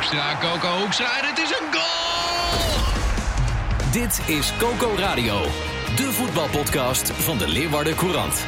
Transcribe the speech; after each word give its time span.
Hoekstra, 0.00 0.36
Coco 0.40 0.78
Hoekstra 0.78 1.06
het 1.20 1.38
is 1.38 1.50
een 1.50 1.72
goal! 1.72 2.92
Dit 3.92 4.20
is 4.26 4.52
Coco 4.58 4.94
Radio, 4.96 5.40
de 5.96 6.12
voetbalpodcast 6.12 7.10
van 7.10 7.38
de 7.38 7.48
Leeuwarden 7.48 7.94
Courant. 7.94 8.44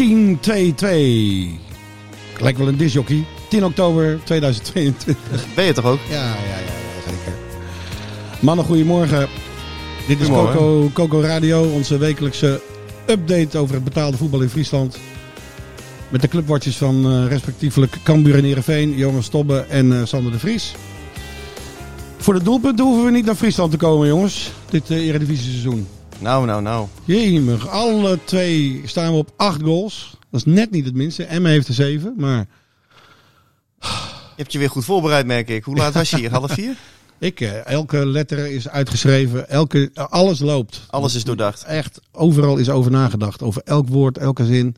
Tien, 0.00 0.38
10, 0.40 0.40
2, 0.40 0.74
2. 0.74 1.58
Lijkt 2.38 2.58
wel 2.58 2.68
een 2.68 2.76
disjockey. 2.76 3.24
10 3.48 3.64
oktober 3.64 4.20
2022. 4.24 5.54
Ben 5.54 5.64
je 5.64 5.72
toch 5.72 5.84
ook? 5.84 5.98
Ja, 6.08 6.14
ja, 6.14 6.34
ja, 6.34 6.58
ja, 6.58 7.02
zeker. 7.04 7.32
Mannen, 8.40 8.64
goedemorgen. 8.64 9.28
Dit 10.08 10.20
is. 10.20 10.26
Coco, 10.26 10.90
Coco 10.92 11.20
Radio, 11.20 11.62
onze 11.62 11.98
wekelijkse 11.98 12.60
update 13.06 13.58
over 13.58 13.74
het 13.74 13.84
betaalde 13.84 14.16
voetbal 14.16 14.40
in 14.40 14.48
Friesland. 14.48 14.98
Met 16.08 16.20
de 16.20 16.28
clubwatches 16.28 16.76
van 16.76 17.04
eh, 17.04 17.26
respectievelijk 17.28 17.96
Cambuur 18.02 18.36
en 18.36 18.44
Heerenveen, 18.44 18.96
Jonas 18.96 19.24
Stobbe 19.24 19.64
en 19.68 19.92
eh, 19.92 20.04
Sander 20.04 20.32
de 20.32 20.38
Vries. 20.38 20.74
Voor 22.16 22.34
de 22.34 22.42
doelpunten 22.42 22.84
hoeven 22.84 23.04
we 23.04 23.10
niet 23.10 23.24
naar 23.24 23.34
Friesland 23.34 23.70
te 23.70 23.76
komen, 23.76 24.08
jongens. 24.08 24.50
Dit 24.70 24.90
uh, 24.90 25.06
Eredivisie 25.06 25.50
seizoen. 25.50 25.86
Nou, 26.20 26.46
nou, 26.46 26.62
nou. 26.62 26.88
Jemig, 27.04 27.68
alle 27.68 28.18
twee 28.24 28.82
staan 28.84 29.12
we 29.12 29.18
op 29.18 29.32
acht 29.36 29.62
goals. 29.62 30.16
Dat 30.30 30.46
is 30.46 30.52
net 30.52 30.70
niet 30.70 30.84
het 30.84 30.94
minste. 30.94 31.24
Emma 31.24 31.48
heeft 31.48 31.68
er 31.68 31.74
zeven, 31.74 32.14
maar 32.16 32.46
Je 33.80 34.36
hebt 34.36 34.52
je 34.52 34.58
weer 34.58 34.70
goed 34.70 34.84
voorbereid, 34.84 35.26
merk 35.26 35.48
ik. 35.48 35.64
Hoe 35.64 35.76
laat 35.76 35.94
was 35.94 36.10
je 36.10 36.16
hier? 36.16 36.30
Half 36.30 36.52
vier? 36.52 36.76
ik, 37.18 37.40
eh, 37.40 37.66
elke 37.66 38.06
letter 38.06 38.46
is 38.46 38.68
uitgeschreven. 38.68 39.48
Elke, 39.48 39.90
alles 39.94 40.38
loopt. 40.40 40.80
Alles 40.90 41.14
is 41.14 41.24
doordacht. 41.24 41.62
Echt, 41.64 42.00
overal 42.12 42.56
is 42.56 42.70
over 42.70 42.90
nagedacht. 42.90 43.42
Over 43.42 43.62
elk 43.64 43.88
woord, 43.88 44.18
elke 44.18 44.44
zin. 44.46 44.76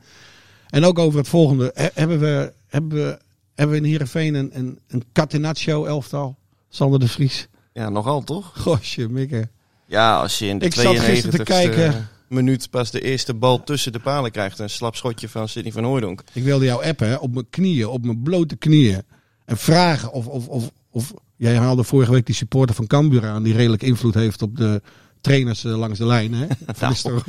En 0.69 0.85
ook 0.85 0.99
over 0.99 1.19
het 1.19 1.29
volgende. 1.29 1.71
He- 1.75 1.89
hebben, 1.95 2.19
we, 2.19 2.53
hebben, 2.69 2.99
we, 2.99 3.19
hebben 3.55 3.77
we 3.77 3.83
in 3.83 3.91
Heerenveen 3.91 4.35
een, 4.35 4.51
een, 4.53 4.79
een 4.89 5.05
Catenaccio 5.13 5.85
elftal? 5.85 6.37
Sander 6.69 7.01
de 7.01 7.09
Vries. 7.09 7.49
Ja, 7.73 7.89
nogal 7.89 8.23
toch? 8.25 8.53
Gosje, 8.55 9.09
mikke. 9.09 9.49
Ja, 9.93 10.21
als 10.21 10.39
je 10.39 10.47
in 10.47 10.59
de 10.59 10.65
Ik 10.65 10.75
zat 10.75 10.99
gisteren 10.99 11.31
te 11.31 11.41
92e 11.41 11.45
kijken. 11.45 12.09
minuut 12.29 12.71
pas 12.71 12.91
de 12.91 13.01
eerste 13.01 13.35
bal 13.35 13.65
tussen 13.65 13.93
de 13.93 13.99
palen 13.99 14.31
krijgt. 14.31 14.59
Een 14.59 14.71
slap 14.71 14.97
schotje 14.97 15.29
van 15.29 15.49
Sidney 15.49 15.73
van 15.73 15.85
Hooijdonk. 15.85 16.23
Ik 16.33 16.43
wilde 16.43 16.65
jou 16.65 16.85
appen, 16.85 17.09
hè, 17.09 17.15
op 17.15 17.33
mijn 17.33 17.51
knieën, 17.51 17.87
op 17.87 18.05
mijn 18.05 18.23
blote 18.23 18.57
knieën. 18.57 19.03
En 19.45 19.57
vragen 19.57 20.13
of, 20.13 20.27
of, 20.27 20.47
of, 20.49 20.71
of... 20.91 21.13
Jij 21.37 21.57
haalde 21.57 21.85
vorige 21.85 22.13
week 22.13 22.27
die 22.27 22.35
supporter 22.35 22.75
van 22.75 22.87
Cambuur 22.87 23.27
aan... 23.27 23.43
die 23.43 23.55
redelijk 23.55 23.83
invloed 23.83 24.15
heeft 24.15 24.43
op 24.43 24.57
de 24.57 24.83
trainers 25.21 25.65
eh, 25.65 25.79
langs 25.79 25.99
de 25.99 26.07
lijn. 26.07 26.35
Hè? 26.35 26.47
Nistelrooy. 26.89 27.23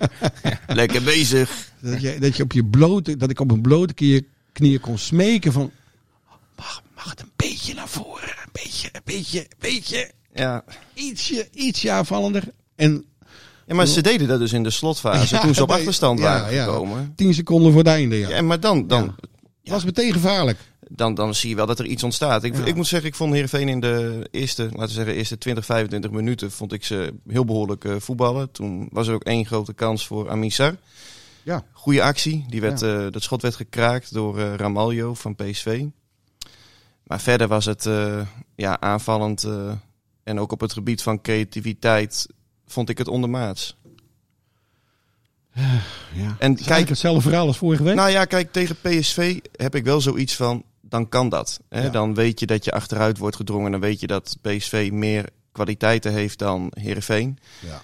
Lekker 0.66 1.02
bezig. 1.02 1.70
Dat, 1.80 2.00
je, 2.00 2.18
dat, 2.18 2.36
je 2.36 2.42
op 2.42 2.52
je 2.52 2.64
blote, 2.64 3.16
dat 3.16 3.30
ik 3.30 3.40
op 3.40 3.46
mijn 3.46 3.62
blote 3.62 3.94
knieën, 3.94 4.26
knieën 4.52 4.80
kon 4.80 4.98
smeken 4.98 5.52
van... 5.52 5.70
Mag, 6.56 6.82
mag 6.94 7.10
het 7.10 7.20
een 7.20 7.32
beetje 7.36 7.74
naar 7.74 7.88
voren? 7.88 8.28
Een 8.28 8.52
beetje, 8.52 8.88
een 8.92 9.02
beetje, 9.04 9.40
een 9.40 9.56
beetje... 9.58 10.10
Ja. 10.34 10.64
Ietsje, 10.94 11.48
ietsje 11.52 11.90
aanvallender. 11.90 12.44
En 12.76 13.04
ja, 13.70 13.76
maar 13.76 13.86
ze 13.86 14.02
deden 14.02 14.28
dat 14.28 14.38
dus 14.38 14.52
in 14.52 14.62
de 14.62 14.70
slotfase. 14.70 15.34
Ja, 15.34 15.40
toen 15.40 15.54
ze 15.54 15.62
op 15.62 15.70
achterstand 15.70 16.18
ja, 16.18 16.24
waren 16.24 16.54
ja. 16.54 16.64
gekomen. 16.64 17.12
tien 17.16 17.34
seconden 17.34 17.72
voor 17.72 17.80
het 17.80 17.90
einde, 17.90 18.18
ja. 18.18 18.28
Ja, 18.28 18.42
maar 18.42 18.60
dan, 18.60 18.86
dan, 18.86 19.14
was 19.64 19.84
meteen 19.84 20.12
gevaarlijk. 20.12 20.58
dan, 20.88 21.14
dan 21.14 21.34
zie 21.34 21.48
je 21.48 21.56
wel 21.56 21.66
dat 21.66 21.78
er 21.78 21.86
iets 21.86 22.02
ontstaat. 22.02 22.44
Ik, 22.44 22.56
ik 22.56 22.74
moet 22.74 22.86
zeggen, 22.86 23.08
ik 23.08 23.14
vond 23.14 23.32
Heerenveen 23.32 23.68
in 23.68 23.80
de 23.80 24.28
eerste, 24.30 24.62
laten 24.62 24.80
we 24.80 24.88
zeggen, 24.88 25.14
eerste 25.14 25.38
20, 25.38 25.64
25 25.64 26.10
minuten 26.10 26.50
vond 26.50 26.72
ik 26.72 26.84
ze 26.84 27.14
heel 27.28 27.44
behoorlijk 27.44 27.84
eh, 27.84 27.94
voetballen. 27.98 28.50
Toen 28.52 28.88
was 28.92 29.08
er 29.08 29.14
ook 29.14 29.24
één 29.24 29.46
grote 29.46 29.72
kans 29.72 30.06
voor 30.06 30.30
Amisar. 30.30 30.76
Ja. 31.42 31.64
Goede 31.72 32.02
actie. 32.02 32.44
Die 32.48 32.60
werd, 32.60 32.82
eh, 32.82 33.06
dat 33.10 33.22
schot 33.22 33.42
werd 33.42 33.54
gekraakt 33.54 34.12
door 34.12 34.38
eh, 34.38 34.54
Ramaljo 34.54 35.14
van 35.14 35.34
PSV. 35.34 35.84
Maar 37.02 37.20
verder 37.20 37.48
was 37.48 37.64
het 37.64 37.88
ja, 38.54 38.80
aanvallend 38.80 39.46
en 40.24 40.40
ook 40.40 40.52
op 40.52 40.60
het 40.60 40.72
gebied 40.72 41.02
van 41.02 41.20
creativiteit 41.20 42.26
vond 42.66 42.88
ik 42.88 42.98
het 42.98 43.08
ondermaats. 43.08 43.76
Ja. 46.14 46.36
En 46.38 46.54
kijk- 46.64 46.88
hetzelfde 46.88 47.22
verhaal 47.22 47.46
als 47.46 47.58
vorige 47.58 47.82
week. 47.82 47.94
Nou 47.94 48.10
ja, 48.10 48.24
kijk, 48.24 48.52
tegen 48.52 48.76
PSV 48.80 49.38
heb 49.56 49.74
ik 49.74 49.84
wel 49.84 50.00
zoiets 50.00 50.36
van, 50.36 50.62
dan 50.80 51.08
kan 51.08 51.28
dat. 51.28 51.60
Hè? 51.68 51.82
Ja. 51.82 51.88
Dan 51.88 52.14
weet 52.14 52.40
je 52.40 52.46
dat 52.46 52.64
je 52.64 52.72
achteruit 52.72 53.18
wordt 53.18 53.36
gedrongen. 53.36 53.70
Dan 53.70 53.80
weet 53.80 54.00
je 54.00 54.06
dat 54.06 54.36
PSV 54.42 54.90
meer 54.92 55.28
kwaliteiten 55.52 56.12
heeft 56.12 56.38
dan 56.38 56.72
Heerenveen. 56.80 57.38
Ja. 57.60 57.82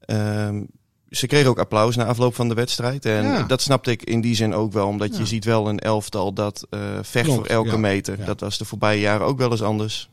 Ehm, 0.00 0.62
ze 1.10 1.26
kregen 1.26 1.50
ook 1.50 1.58
applaus 1.58 1.96
na 1.96 2.04
afloop 2.06 2.34
van 2.34 2.48
de 2.48 2.54
wedstrijd. 2.54 3.04
En 3.04 3.24
Ja. 3.24 3.42
dat 3.42 3.62
snapte 3.62 3.90
ik 3.90 4.02
in 4.02 4.20
die 4.20 4.34
zin 4.34 4.54
ook 4.54 4.72
wel. 4.72 4.86
Omdat 4.86 5.16
je 5.16 5.26
ziet 5.26 5.44
wel 5.44 5.68
een 5.68 5.78
elftal 5.78 6.32
dat 6.32 6.66
eh, 6.70 6.80
vecht 7.02 7.24
Klopt, 7.26 7.38
voor 7.38 7.46
elke 7.56 7.78
meter. 7.78 8.24
Dat 8.24 8.40
was 8.40 8.58
de 8.58 8.64
voorbije 8.64 9.00
jaren 9.00 9.26
ook 9.26 9.38
wel 9.38 9.50
eens 9.50 9.62
anders. 9.62 10.10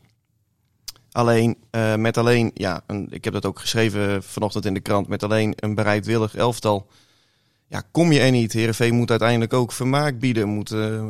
Alleen, 1.20 1.56
eh, 1.70 1.94
met 1.94 2.16
alleen, 2.16 2.50
ja, 2.54 2.82
een, 2.86 3.06
ik 3.10 3.24
heb 3.24 3.32
dat 3.32 3.46
ook 3.46 3.58
geschreven 3.58 4.22
vanochtend 4.22 4.66
in 4.66 4.74
de 4.74 4.80
krant. 4.80 5.08
Met 5.08 5.22
alleen 5.22 5.52
een 5.56 5.74
bereidwillig 5.74 6.34
elftal 6.34 6.86
ja, 7.70 7.82
kom 7.90 8.12
je 8.12 8.20
er 8.20 8.30
niet. 8.30 8.52
Heerenveen 8.52 8.94
moet 8.94 9.10
uiteindelijk 9.10 9.52
ook 9.52 9.72
vermaak 9.72 10.18
bieden, 10.18 10.48
moet 10.48 10.70
eh, 10.70 10.98
eh, 10.98 11.06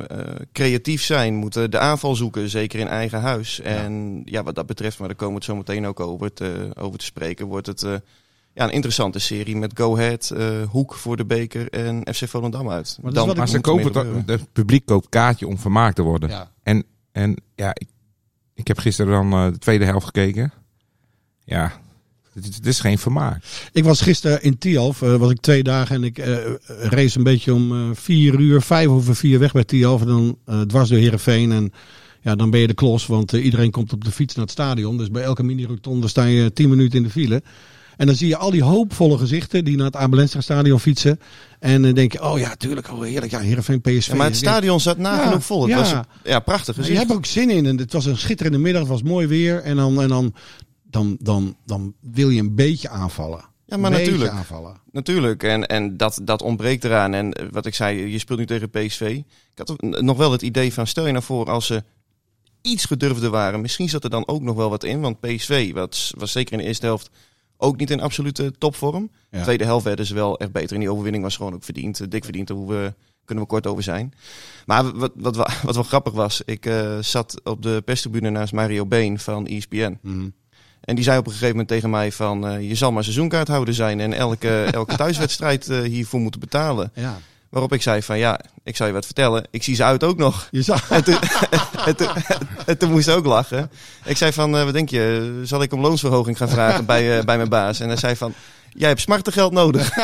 creatief 0.53 1.03
zijn, 1.03 1.34
moet 1.34 1.56
eh, 1.56 1.65
de 1.69 1.78
aanval 1.78 2.15
zoeken, 2.15 2.48
zeker 2.48 2.81
in 2.81 2.88
eigen 2.88 3.21
huis. 3.21 3.60
En 3.60 4.22
ja, 4.25 4.43
wat 4.43 4.54
dat 4.54 4.66
betreft, 4.66 4.98
maar 4.98 5.09
daar 5.09 5.16
komen 5.16 5.34
we 5.34 5.41
het 5.41 5.50
zo 5.50 5.56
meteen 5.56 5.87
ook 5.87 6.00
over 6.00 6.32
te, 6.32 6.71
over 6.78 6.98
te 6.98 7.04
spreken, 7.04 7.47
wordt 7.47 7.66
het 7.66 7.82
eh, 7.82 7.94
ja, 8.54 8.65
een 8.65 8.71
interessante 8.71 9.19
serie 9.19 9.56
met 9.56 9.72
Go 9.75 9.97
Ahead, 9.97 10.31
eh, 10.31 10.62
Hoek 10.71 10.94
voor 10.94 11.16
de 11.16 11.25
beker 11.25 11.71
en 11.71 12.15
FC 12.15 12.28
Volendam 12.28 12.71
uit. 12.71 12.98
Maar 13.03 13.12
wat 13.12 13.37
Maar 13.37 13.48
ze 13.48 13.60
kopen 13.60 14.25
het 14.27 14.53
publiek 14.53 14.87
koopt 14.87 15.09
kaartje 15.09 15.47
om 15.47 15.59
vermaakt 15.59 15.97
te 15.97 16.03
worden. 16.03 16.28
Ja. 16.28 16.50
En, 16.62 16.84
en 17.12 17.37
ja, 17.54 17.71
ik, 17.75 17.88
ik 18.60 18.69
heb 18.69 18.78
gisteren 18.78 19.12
dan 19.12 19.32
eh, 19.32 19.53
de 19.53 19.59
tweede 19.59 19.84
helft 19.84 20.04
gekeken. 20.06 20.53
Ja, 21.44 21.81
het, 22.32 22.66
is- 22.66 22.81
geen 22.81 22.98
vermaak. 22.98 23.44
Ik 23.72 23.84
was 23.84 24.00
gisteren 24.00 24.43
in 24.43 24.59
Tialf, 24.59 25.03
eh, 25.03 25.16
was 25.16 25.31
ik 25.31 25.41
twee 25.41 25.62
dagen 25.62 25.97
en 25.97 26.04
ik 26.04 26.19
eh 26.19 26.37
race 26.66 27.19
een 27.19 27.25
beetje 27.25 27.54
om 27.54 27.94
vier 27.94 28.41
uur, 28.41 28.62
vijf 28.62 28.87
over 28.87 29.16
vier 29.16 29.38
weg 29.38 29.53
bij 29.53 29.65
Tialf. 29.65 30.00
En 30.00 30.06
dan 30.06 30.38
dwars 30.66 30.88
door 30.88 30.98
Heerenveen 30.98 31.53
en 31.53 31.72
ja, 32.22 32.34
dan 32.34 32.50
ben 32.50 32.60
je 32.60 32.66
de 32.66 32.75
klos, 32.75 33.06
want 33.06 33.32
iedereen 33.32 33.71
komt 33.71 33.93
op 33.93 34.04
de 34.04 34.10
fiets 34.10 34.34
naar 34.34 34.44
het 34.44 34.53
stadion. 34.53 34.97
Dus 34.98 35.10
bij 35.10 35.22
elke 35.22 35.42
mini-rotonde 35.42 36.09
sta 36.09 36.25
je 36.25 36.53
tien 36.53 36.69
minuten 36.69 36.98
in 36.98 37.04
de 37.04 37.10
file. 37.10 37.42
En 38.00 38.06
dan 38.06 38.15
zie 38.15 38.28
je 38.28 38.37
al 38.37 38.51
die 38.51 38.63
hoopvolle 38.63 39.19
gezichten 39.19 39.65
die 39.65 39.77
naar 39.77 39.86
het 39.86 39.97
Abelenstra 39.97 40.41
stadion 40.41 40.80
fietsen. 40.80 41.21
En 41.59 41.83
dan 41.83 41.92
denk 41.92 42.13
je, 42.13 42.22
oh 42.22 42.39
ja, 42.39 42.57
tuurlijk, 42.57 42.91
oh 42.92 43.03
heerlijk, 43.03 43.33
ja, 43.33 43.39
Heerenveen, 43.39 43.80
PSV. 43.80 44.09
Ja, 44.09 44.15
maar 44.15 44.27
het 44.27 44.36
stadion 44.36 44.80
zat 44.80 44.98
nagenoeg 44.98 45.33
Ja, 45.33 45.41
vol. 45.41 45.60
Het 45.60 45.71
ja. 45.71 45.77
was 45.77 45.92
een, 45.92 46.04
ja, 46.25 46.41
prachtig 46.41 46.75
gezicht. 46.75 46.92
je 46.92 46.98
hebt 46.98 47.13
ook 47.13 47.27
zin 47.27 47.51
in. 47.51 47.66
En 47.66 47.78
het 47.78 47.92
was 47.92 48.04
een 48.04 48.16
schitterende 48.16 48.59
middag, 48.59 48.83
het 48.83 48.91
was 48.91 49.03
mooi 49.03 49.27
weer. 49.27 49.63
En 49.63 49.77
dan, 49.77 50.03
en 50.03 50.09
dan, 50.09 50.34
dan, 50.83 51.16
dan, 51.21 51.57
dan 51.66 51.95
wil 52.01 52.30
je 52.30 52.41
een 52.41 52.54
beetje 52.54 52.89
aanvallen. 52.89 53.45
Ja, 53.66 53.77
maar 53.77 53.91
natuurlijk. 53.91 54.30
aanvallen. 54.30 54.77
Natuurlijk, 54.92 55.42
en, 55.42 55.66
en 55.66 55.97
dat, 55.97 56.21
dat 56.22 56.42
ontbreekt 56.42 56.84
eraan. 56.84 57.15
En 57.15 57.48
wat 57.51 57.66
ik 57.66 57.75
zei, 57.75 58.10
je 58.10 58.19
speelt 58.19 58.39
nu 58.39 58.47
tegen 58.47 58.71
PSV. 58.71 59.21
Ik 59.54 59.66
had 59.66 59.83
nog 59.83 60.16
wel 60.16 60.33
het 60.33 60.42
idee 60.42 60.72
van, 60.72 60.86
stel 60.86 61.07
je 61.07 61.13
nou 61.13 61.25
voor 61.25 61.51
als 61.51 61.66
ze 61.66 61.83
iets 62.63 62.84
gedurfder 62.84 63.30
waren. 63.30 63.60
Misschien 63.60 63.89
zat 63.89 64.04
er 64.04 64.10
dan 64.10 64.28
ook 64.28 64.42
nog 64.42 64.57
wel 64.57 64.71
wat 64.71 64.84
in. 64.84 65.01
Want 65.01 65.21
PSV 65.21 65.72
was, 65.72 66.15
was 66.19 66.33
zeker 66.33 66.53
in 66.53 66.59
de 66.59 66.65
eerste 66.65 66.86
helft 66.86 67.10
ook 67.60 67.77
niet 67.77 67.91
in 67.91 68.01
absolute 68.01 68.53
topvorm. 68.59 69.10
Ja. 69.30 69.42
Tweede 69.42 69.65
helft 69.65 69.84
werden 69.84 70.07
ze 70.07 70.15
wel 70.15 70.39
echt 70.39 70.53
beter. 70.53 70.74
En 70.74 70.80
die 70.80 70.91
overwinning 70.91 71.22
was 71.24 71.36
gewoon 71.36 71.54
ook 71.54 71.65
verdiend. 71.65 72.01
eh, 72.01 72.07
Dik 72.09 72.24
verdiend, 72.24 72.48
hoeven 72.48 72.83
we- 72.83 72.95
kunnen 73.24 73.45
we 73.45 73.51
kort 73.51 73.66
over 73.66 73.83
zijn. 73.83 74.12
Maar 74.66 74.97
wat, 74.98 75.12
wat, 75.15 75.36
wat, 75.36 75.60
wat 75.62 75.74
wel 75.74 75.84
grappig 75.84 76.12
was, 76.12 76.42
ik 76.45 76.66
eh, 76.66 76.98
zat 77.01 77.41
op 77.45 77.62
de 77.62 77.83
perstribune 77.84 78.30
naast 78.30 78.53
Mario 78.53 78.86
Been 78.86 79.18
van 79.18 79.47
ESPN. 79.47 79.98
Mhm. 80.03 80.28
En 80.80 80.95
die 80.95 81.04
zei 81.04 81.18
op 81.18 81.24
een 81.24 81.30
gegeven 81.33 81.51
moment 81.51 81.68
tegen 81.68 81.91
mij 81.91 82.12
van... 82.12 82.47
eh, 82.47 82.68
je 82.68 82.74
zal 82.74 82.92
maar 82.92 83.03
seizoenkaarthouder 83.03 83.74
zijn 83.74 84.01
en 84.01 84.13
elke, 84.13 84.63
elke 84.72 84.97
thuiswedstrijd 84.97 85.65
hiervoor 85.66 86.21
moeten 86.21 86.41
betalen. 86.41 86.92
Ja. 86.95 87.18
Waarop 87.51 87.73
ik 87.73 87.83
zei 87.83 88.03
van 88.03 88.19
ja, 88.19 88.41
ik 88.65 88.77
zal 88.77 88.87
je 88.87 88.93
wat 88.93 89.05
vertellen. 89.05 89.47
Ik 89.51 89.63
zie 89.63 89.75
ze 89.75 89.85
uit 89.85 90.05
ook 90.05 90.17
nog. 90.17 90.49
Je 90.51 90.63
zag... 90.63 90.91
En 90.91 91.05
toen, 91.05 91.19
en 91.87 91.97
toen, 91.97 92.09
en 92.67 92.79
toen 92.79 92.91
moest 92.91 93.09
ook 93.09 93.25
lachen. 93.25 93.71
Ik 94.05 94.17
zei 94.17 94.33
van, 94.33 94.57
eh, 94.57 94.65
wat 94.65 94.73
denk 94.73 94.89
je, 94.89 95.41
zal 95.45 95.63
ik 95.63 95.73
om 95.73 95.81
loonsverhoging 95.81 96.37
gaan 96.37 96.49
vragen 96.49 96.87
bij, 96.87 97.19
eh, 97.19 97.25
bij 97.25 97.37
mijn 97.37 97.49
baas? 97.49 97.81
En 97.81 97.89
hij 97.89 97.97
zei 97.97 98.17
van, 98.17 98.35
jij 98.73 98.89
hebt 98.89 99.01
smartengeld 99.01 99.53
nodig. 99.53 99.97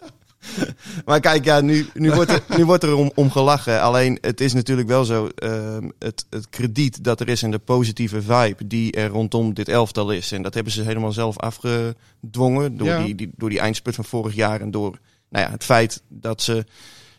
maar 1.04 1.20
kijk, 1.20 1.44
ja, 1.44 1.60
nu, 1.60 1.88
nu, 1.94 2.12
wordt 2.12 2.30
er, 2.30 2.42
nu 2.56 2.64
wordt 2.64 2.84
er 2.84 2.94
om, 2.94 3.10
om 3.14 3.30
gelachen. 3.30 3.80
Alleen, 3.80 4.18
het 4.20 4.40
is 4.40 4.52
natuurlijk 4.52 4.88
wel 4.88 5.04
zo, 5.04 5.26
ehm, 5.26 5.88
het, 5.98 6.26
het 6.30 6.48
krediet 6.48 7.04
dat 7.04 7.20
er 7.20 7.28
is 7.28 7.42
en 7.42 7.50
de 7.50 7.58
positieve 7.58 8.22
vibe 8.22 8.66
die 8.66 8.92
er 8.92 9.08
rondom 9.08 9.54
dit 9.54 9.68
elftal 9.68 10.10
is. 10.10 10.32
En 10.32 10.42
dat 10.42 10.54
hebben 10.54 10.72
ze 10.72 10.82
helemaal 10.82 11.12
zelf 11.12 11.38
afgedwongen 11.38 12.76
door, 12.76 12.86
Ja. 12.86 13.02
die, 13.04 13.14
die, 13.14 13.30
door 13.36 13.50
die 13.50 13.60
eindspurt 13.60 13.94
van 13.94 14.04
vorig 14.04 14.34
jaar. 14.34 14.60
En 14.60 14.70
door 14.70 14.98
nou 15.30 15.44
ja, 15.44 15.50
het 15.50 15.64
feit 15.64 16.02
dat, 16.08 16.42
ze, 16.42 16.64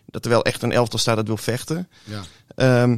dat 0.06 0.26
er 0.26 0.32
wel 0.32 0.46
echt 0.46 0.62
een 0.62 0.72
elftal 0.72 1.00
staat 1.00 1.16
dat 1.16 1.28
wil 1.28 1.38
vechten. 1.38 1.88
Ja. 2.04 2.24
Ehm, 2.56 2.98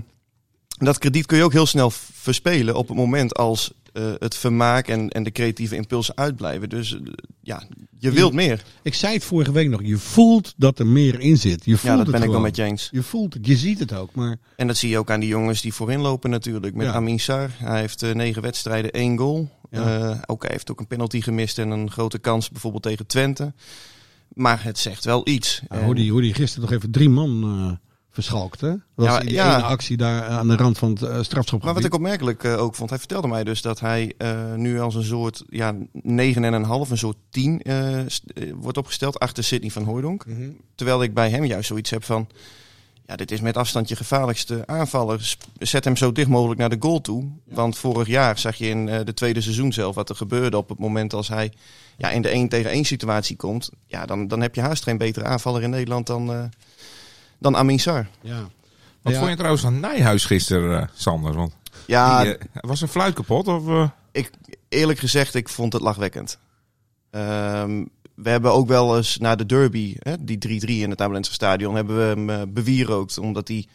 dat 0.78 0.98
krediet 0.98 1.26
kun 1.26 1.38
je 1.38 1.44
ook 1.44 1.52
heel 1.52 1.66
snel 1.66 1.92
verspelen 2.14 2.76
op 2.76 2.88
het 2.88 2.98
moment 2.98 3.36
als 3.36 3.74
eh, 3.94 4.12
het 4.20 4.36
vermaak 4.36 4.88
en, 4.88 5.10
en 5.10 5.24
de 5.24 5.32
creatieve 5.32 5.76
impulsen 5.76 6.18
uitblijven. 6.18 6.70
Dus 6.70 6.94
eh, 6.94 7.00
ja, 7.42 7.64
je 7.98 8.12
wilt 8.12 8.34
meer. 8.34 8.64
Ik 8.82 8.94
zei 8.94 9.14
het 9.14 9.24
vorige 9.24 9.52
week 9.52 9.70
nog. 9.70 9.82
Je 9.84 9.98
voelt 9.98 10.54
dat 10.58 10.80
er 10.80 10.88
meer 10.88 11.20
in 11.20 11.38
zit. 11.38 11.66
Je 11.66 11.78
voelt 11.78 11.98
Ja, 11.98 12.04
dat 12.04 12.12
ben 12.12 12.24
ik 12.24 12.30
wel 12.30 12.40
met 12.40 12.56
je 12.56 12.64
eens. 12.64 12.90
Je 12.92 13.04
voelt 13.04 13.34
het. 13.34 13.48
Je 13.48 13.58
ziet 13.58 13.80
het 13.80 13.94
ook. 13.94 14.16
Maar 14.16 14.38
En 14.56 14.68
dat 14.68 14.78
zie 14.78 14.90
je 14.90 14.98
ook 14.98 15.12
aan 15.12 15.20
die 15.20 15.30
jongens 15.30 15.62
die 15.62 15.74
voorin 15.74 16.00
lopen 16.00 16.30
natuurlijk. 16.30 16.76
Met 16.76 16.86
Ja. 16.86 16.94
Amin 16.94 17.20
Sar. 17.20 17.50
Hij 17.54 17.80
heeft 17.80 18.04
eh, 18.04 18.14
negen 18.14 18.42
wedstrijden, 18.42 18.92
één 18.92 19.18
goal. 19.18 19.50
Ja. 19.72 20.24
Ook, 20.26 20.42
hij 20.42 20.52
heeft 20.52 20.72
ook 20.72 20.80
een 20.80 20.88
penalty 20.88 21.22
gemist 21.22 21.58
en 21.58 21.70
een 21.70 21.92
grote 21.92 22.20
kans 22.20 22.50
bijvoorbeeld 22.50 22.84
tegen 22.84 23.08
Twente. 23.08 23.54
Maar 24.34 24.64
het 24.64 24.80
zegt 24.80 25.06
wel 25.06 25.28
iets. 25.28 25.62
ja, 25.70 25.84
hoe, 25.84 25.96
die, 25.96 26.12
hoe 26.12 26.22
die 26.22 26.34
gisteren 26.34 26.70
nog 26.70 26.78
even 26.78 26.92
drie 26.92 27.10
man 27.10 27.44
eh 27.44 27.72
verschalkte. 28.14 28.68
Dat 28.68 29.06
was 29.06 29.06
Ja, 29.06 29.20
die 29.20 29.32
ja. 29.32 29.56
ene 29.56 29.64
actie 29.64 29.98
daar 29.98 30.24
aan 30.24 30.48
de 30.48 30.56
rand 30.56 30.78
van 30.78 30.90
het 30.90 31.02
uh, 31.02 31.08
strafschopgebied. 31.10 31.64
Maar 31.64 31.74
wat 31.74 31.84
ik 31.84 31.94
opmerkelijk 31.94 32.44
eh, 32.44 32.62
ook 32.62 32.76
vond, 32.76 32.90
hij 32.90 33.00
vertelde 33.00 33.28
mij 33.28 33.44
dus 33.44 33.62
dat 33.62 33.80
hij 33.80 34.14
nu 34.56 34.80
als 34.80 34.96
een 34.96 35.04
soort 35.04 35.44
ja, 35.50 35.76
9 35.92 36.44
en 36.44 36.54
een 36.54 36.64
half, 36.64 36.90
een 36.90 36.98
soort 36.98 37.18
10 37.30 37.62
eh, 37.62 38.00
st- 38.08 38.24
eh, 38.34 38.52
wordt 38.56 38.78
opgesteld 38.78 39.20
achter 39.20 39.44
Sidney 39.44 39.70
van 39.70 39.84
Hooijdonk. 39.84 40.26
Mhm. 40.26 40.50
Terwijl 40.76 41.04
ik 41.04 41.14
bij 41.14 41.30
hem 41.30 41.46
juist 41.46 41.68
zoiets 41.68 41.90
heb 41.90 42.04
van, 42.04 42.28
ja, 43.06 43.16
dit 43.16 43.32
is 43.32 43.42
met 43.42 43.58
afstand 43.58 43.90
je 43.90 43.96
gevaarlijkste 43.96 44.64
aanvaller. 44.66 45.36
Zet 45.60 45.84
hem 45.84 45.96
zo 45.98 46.12
dicht 46.12 46.30
mogelijk 46.30 46.60
naar 46.60 46.70
de 46.70 46.78
goal 46.80 47.02
toe. 47.02 47.32
Want 47.46 47.78
vorig 47.78 48.08
jaar 48.08 48.38
zag 48.40 48.56
je 48.56 48.68
in 48.68 48.90
eh, 48.90 49.06
de 49.06 49.14
tweede 49.14 49.42
seizoen 49.42 49.74
zelf 49.74 49.96
wat 49.96 50.10
er 50.10 50.16
gebeurde 50.16 50.58
op 50.58 50.70
het 50.70 50.80
moment 50.80 51.14
als 51.14 51.28
hij 51.28 51.54
ja, 51.98 52.10
in 52.10 52.22
de 52.22 52.30
1 52.30 52.50
tegen 52.50 52.72
1 52.72 52.86
situatie 52.86 53.36
komt. 53.36 53.70
Ja, 53.88 54.06
dan, 54.06 54.28
dan 54.28 54.42
heb 54.42 54.56
je 54.56 54.62
haast 54.62 54.84
geen 54.84 54.98
betere 54.98 55.26
aanvaller 55.26 55.62
in 55.64 55.70
Nederland 55.70 56.08
dan, 56.08 56.32
eh 56.34 56.44
dan 57.40 57.56
Amin 57.58 57.80
Sar. 57.80 58.08
Ja. 58.22 58.50
Wat 59.02 59.14
Ja. 59.14 59.20
vond 59.20 59.30
je 59.32 59.36
trouwens 59.38 59.64
van 59.64 59.80
Nijhuis 59.80 60.26
gisteren, 60.26 60.82
eh, 60.82 60.88
Sander? 60.94 61.34
Want 61.34 61.54
Ja, 61.88 62.24
die, 62.24 62.36
was 62.54 62.82
een 62.82 62.88
fluit 62.88 63.14
kapot? 63.14 63.48
Of, 63.48 63.68
eh? 63.68 63.88
ik, 64.12 64.32
eerlijk 64.70 65.00
gezegd, 65.00 65.36
ik 65.36 65.50
vond 65.50 65.74
het 65.74 65.82
lachwekkend. 65.82 66.38
Ehm, 67.10 67.84
we 68.24 68.30
hebben 68.30 68.54
ook 68.54 68.68
wel 68.68 68.98
eens 68.98 69.18
na 69.18 69.36
de 69.36 69.46
derby, 69.46 69.96
hè, 70.00 70.24
die 70.24 70.38
3-3 70.38 70.66
in 70.66 70.90
het 70.90 71.02
Abelense 71.02 71.34
stadion, 71.34 71.76
hebben 71.76 71.98
we 71.98 72.04
hem 72.04 72.30
eh, 72.30 72.42
bewierookt. 72.48 73.18
Omdat 73.18 73.48
hij 73.48 73.68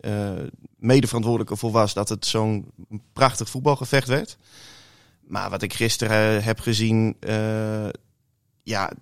eh 0.00 0.30
mede 0.76 1.06
verantwoordelijk 1.06 1.60
was 1.60 1.94
dat 1.94 2.08
het 2.08 2.26
zo'n 2.26 2.70
prachtig 3.12 3.48
voetbalgevecht 3.48 4.08
werd. 4.08 4.36
Maar 5.26 5.50
wat 5.50 5.62
ik 5.62 5.72
gisteren 5.72 6.38
eh, 6.38 6.44
heb 6.44 6.60
gezien, 6.60 7.16
ja, 8.62 8.92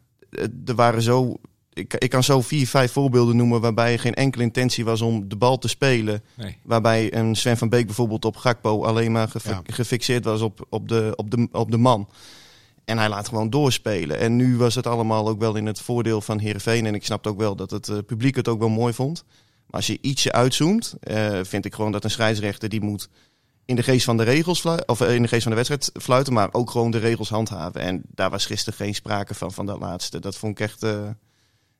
er 0.64 0.74
waren 0.74 1.02
zo... 1.02 1.36
Ik, 1.72 1.94
ik 1.94 2.10
kan 2.10 2.22
zo 2.22 2.40
vier, 2.40 2.66
vijf 2.66 2.92
voorbeelden 2.92 3.36
noemen 3.36 3.60
waarbij 3.60 3.98
geen 3.98 4.14
enkele 4.14 4.42
intentie 4.42 4.84
was 4.84 5.00
om 5.00 5.28
de 5.28 5.36
bal 5.36 5.58
te 5.58 5.68
spelen. 5.68 6.22
Nee. 6.36 6.56
Waarbij 6.62 7.14
een 7.14 7.36
Sven 7.36 7.56
van 7.56 7.68
Beek 7.68 7.86
bijvoorbeeld 7.86 8.24
op 8.24 8.36
Gakpo 8.36 8.84
alleen 8.84 9.12
maar 9.12 9.28
gefixeerd 9.64 10.24
was 10.24 10.40
op, 10.40 10.66
op, 10.68 10.88
de, 10.88 11.12
op, 11.16 11.30
de, 11.30 11.48
op 11.52 11.70
de 11.70 11.76
man. 11.76 12.08
En 12.90 12.98
hij 12.98 13.08
laat 13.08 13.28
gewoon 13.28 13.50
doorspelen. 13.50 14.18
En 14.18 14.36
nu 14.36 14.56
was 14.56 14.74
het 14.74 14.86
allemaal 14.86 15.28
ook 15.28 15.38
wel 15.38 15.54
in 15.54 15.66
het 15.66 15.80
voordeel 15.80 16.20
van 16.20 16.38
Heerenveen. 16.38 16.86
En 16.86 16.94
ik 16.94 17.04
snapte 17.04 17.28
ook 17.28 17.38
wel 17.38 17.56
dat 17.56 17.70
het 17.70 17.88
eh, 17.88 17.98
publiek 18.06 18.36
het 18.36 18.48
ook 18.48 18.58
wel 18.58 18.68
mooi 18.68 18.92
vond. 18.92 19.24
Maar 19.66 19.80
als 19.80 19.86
je 19.86 19.98
ietsje 20.00 20.32
uitzoomt, 20.32 20.94
eh, 21.00 21.38
vind 21.42 21.64
ik 21.64 21.74
gewoon 21.74 21.92
dat 21.92 22.04
een 22.04 22.10
scheidsrechter 22.10 22.68
die 22.68 22.80
moet 22.80 23.08
in 23.64 23.76
de 23.76 23.82
geest 23.82 24.04
van 24.04 24.16
de 24.16 24.22
regels 24.22 24.64
of 24.86 25.00
eh, 25.00 25.14
in 25.14 25.22
de 25.22 25.28
geest 25.28 25.42
van 25.42 25.50
de 25.50 25.56
wedstrijd 25.56 25.90
fluiten, 26.02 26.32
maar 26.32 26.48
ook 26.52 26.70
gewoon 26.70 26.90
de 26.90 26.98
regels 26.98 27.28
handhaven. 27.28 27.80
En 27.80 28.02
daar 28.14 28.30
was 28.30 28.46
gisteren 28.46 28.78
geen 28.78 28.94
sprake 28.94 29.34
van, 29.34 29.52
van 29.52 29.66
dat 29.66 29.78
laatste. 29.78 30.20
Dat 30.20 30.36
vond 30.36 30.52
ik 30.52 30.60
echt 30.60 30.80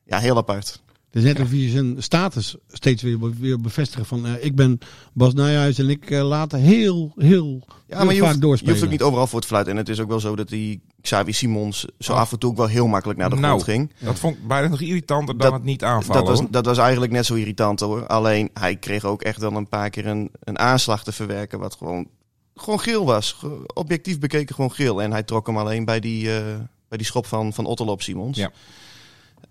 ja, 0.05 0.19
heel 0.19 0.37
apart. 0.37 0.83
Het 1.11 1.23
is 1.23 1.33
net 1.33 1.41
of 1.41 1.53
je 1.53 1.69
zijn 1.69 2.03
status 2.03 2.57
steeds 2.69 3.03
weer, 3.03 3.19
weer 3.39 3.61
bevestigen 3.61 4.07
van 4.07 4.27
eh, 4.27 4.45
ik 4.45 4.55
ben 4.57 4.79
Bas 5.13 5.33
Nijhuis 5.35 5.79
en 5.79 5.89
ik 5.89 6.11
eh, 6.11 6.23
laat 6.29 6.53
heel, 6.53 7.13
heel, 7.17 7.63
Ja, 7.87 7.97
heel 7.97 8.05
maar 8.05 8.15
je 8.15 8.21
vaak 8.21 8.29
hoeft, 8.29 8.35
je 8.35 8.41
doorspelen. 8.41 8.73
hoeft 8.75 8.85
ook 8.85 8.91
niet 8.91 9.03
overal 9.03 9.27
voor 9.27 9.41
te 9.41 9.47
fluiten. 9.47 9.73
En 9.73 9.79
het 9.79 9.89
is 9.89 10.01
ook 10.01 10.09
wel 10.09 10.21
zo 10.21 10.37
dat 10.37 10.49
die 10.49 10.81
Xavi 11.01 11.33
Simons 11.33 11.87
zo 11.99 12.13
Oh. 12.13 12.19
af 12.19 12.33
en 12.33 12.39
toe 12.39 12.51
ook 12.51 12.57
wel 12.57 12.67
heel 12.67 12.87
makkelijk 12.87 13.19
naar 13.19 13.31
de 13.31 13.37
Nou, 13.37 13.47
grond 13.47 13.63
ging. 13.65 13.93
Dat 13.99 14.19
vond 14.19 14.37
ik 14.37 14.47
bijna 14.47 14.69
nog 14.69 14.81
irritanter 14.81 15.37
dan 15.39 15.47
Dat- 15.51 15.53
het 15.53 15.63
niet 15.69 15.85
aanvallen. 15.85 16.25
Dat 16.25 16.39
was, 16.39 16.51
dat 16.51 16.67
was 16.67 16.79
eigenlijk 16.79 17.13
net 17.13 17.27
zo 17.27 17.35
irritant 17.35 17.81
hoor. 17.81 18.07
Alleen 18.07 18.51
hij 18.55 18.77
kreeg 18.77 19.05
ook 19.05 19.23
echt 19.23 19.39
wel 19.39 19.53
een 19.53 19.69
paar 19.69 19.91
keer 19.91 20.07
een, 20.07 20.31
een 20.41 20.59
aanslag 20.59 21.05
te 21.05 21.13
verwerken. 21.13 21.59
Wat 21.59 21.75
gewoon, 21.75 22.09
gewoon 22.55 22.81
geel 22.81 23.05
was. 23.05 23.37
Objectief 23.75 24.19
bekeken 24.19 24.55
gewoon 24.55 24.73
geel. 24.73 25.03
En 25.03 25.11
hij 25.11 25.23
trok 25.23 25.47
hem 25.47 25.59
alleen 25.59 25.85
bij 25.85 26.01
die, 26.01 26.37
eh, 26.37 26.43
bij 26.89 26.99
die 26.99 27.07
schop 27.07 27.27
van, 27.27 27.53
van 27.53 27.67
Ottel 27.67 27.87
op 27.87 28.03
Simons. 28.03 28.39
Ja. 28.39 28.51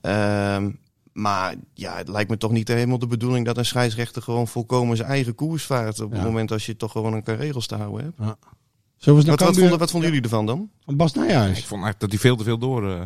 Ehm, 0.01 0.69
maar 1.21 1.55
ja, 1.73 1.95
het 1.97 2.07
lijkt 2.07 2.29
me 2.29 2.37
toch 2.37 2.51
niet 2.51 2.67
helemaal 2.67 2.99
de 2.99 3.07
bedoeling 3.07 3.45
dat 3.45 3.57
een 3.57 3.65
scheidsrechter 3.65 4.21
gewoon 4.21 4.47
volkomen 4.47 4.97
zijn 4.97 5.09
eigen 5.09 5.35
koers 5.35 5.63
vaart. 5.63 5.99
Op 5.99 6.09
het 6.11 6.19
Ja. 6.19 6.25
moment 6.25 6.51
als 6.51 6.65
je 6.65 6.75
toch 6.75 6.91
gewoon 6.91 7.13
een 7.13 7.23
paar 7.23 7.35
regels 7.35 7.67
te 7.67 7.75
houden 7.75 8.03
hebt. 8.03 8.17
Eens 8.19 9.25
naar 9.25 9.35
Wat, 9.37 9.55
vonden, 9.55 9.79
wat 9.79 9.91
vonden 9.91 10.09
jullie 10.09 10.23
ervan 10.23 10.45
dan? 10.45 10.69
van 10.85 10.95
Bas 10.97 11.13
Nijhuis? 11.13 11.57
Ik 11.57 11.65
vond 11.65 11.83
eigenlijk 11.83 11.99
dat 11.99 12.09
hij 12.09 12.19
veel 12.19 12.35
te 12.35 12.43
veel 12.43 12.57
door, 12.57 12.91
eh, 12.91 13.01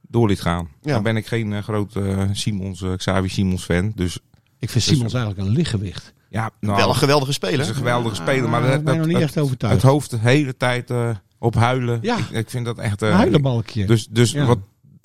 door 0.00 0.28
liet 0.28 0.40
gaan. 0.40 0.68
Ja. 0.82 0.92
Dan 0.92 1.02
ben 1.02 1.16
ik 1.16 1.26
geen 1.26 1.52
eh, 1.52 1.62
grote 1.62 2.00
eh, 2.00 2.28
Simons, 2.32 2.82
eh, 2.82 2.92
Xavi 2.96 3.28
Simons 3.28 3.64
fan. 3.64 3.92
Dus 3.94 4.18
Ik 4.58 4.70
vind 4.70 4.84
Simons 4.84 5.14
eigenlijk 5.14 5.46
een 5.48 5.54
lichtgewicht. 5.54 6.12
ja, 6.28 6.50
nou, 6.60 6.76
Wel 6.76 6.88
een 6.88 6.94
geweldige 6.94 7.32
speler. 7.32 7.60
is 7.60 7.68
een 7.68 7.74
geweldige 7.74 8.14
speler. 8.14 8.48
Maar 8.48 8.60
dat, 8.62 8.70
ik 8.70 8.76
ben 8.76 8.84
dat- 8.84 8.96
nog 8.96 9.06
niet 9.06 9.14
het- 9.16 9.24
echt 9.24 9.38
overtuigd. 9.38 9.82
het 9.82 9.90
hoofd 9.90 10.10
de 10.10 10.18
hele 10.18 10.56
tijd 10.56 10.90
eh, 10.90 11.10
op 11.38 11.54
huilen. 11.54 11.98
Ja. 12.02 12.18
Ik, 12.18 12.30
ik 12.30 12.50
vind 12.50 12.64
dat 12.64 12.78
echt... 12.78 13.02
eh, 13.02 13.08
een 13.08 13.14
huilenbalkje. 13.14 13.86
Dus, 13.86 14.06
dus 14.06 14.32
Ja. 14.32 14.44
wat 14.44 14.58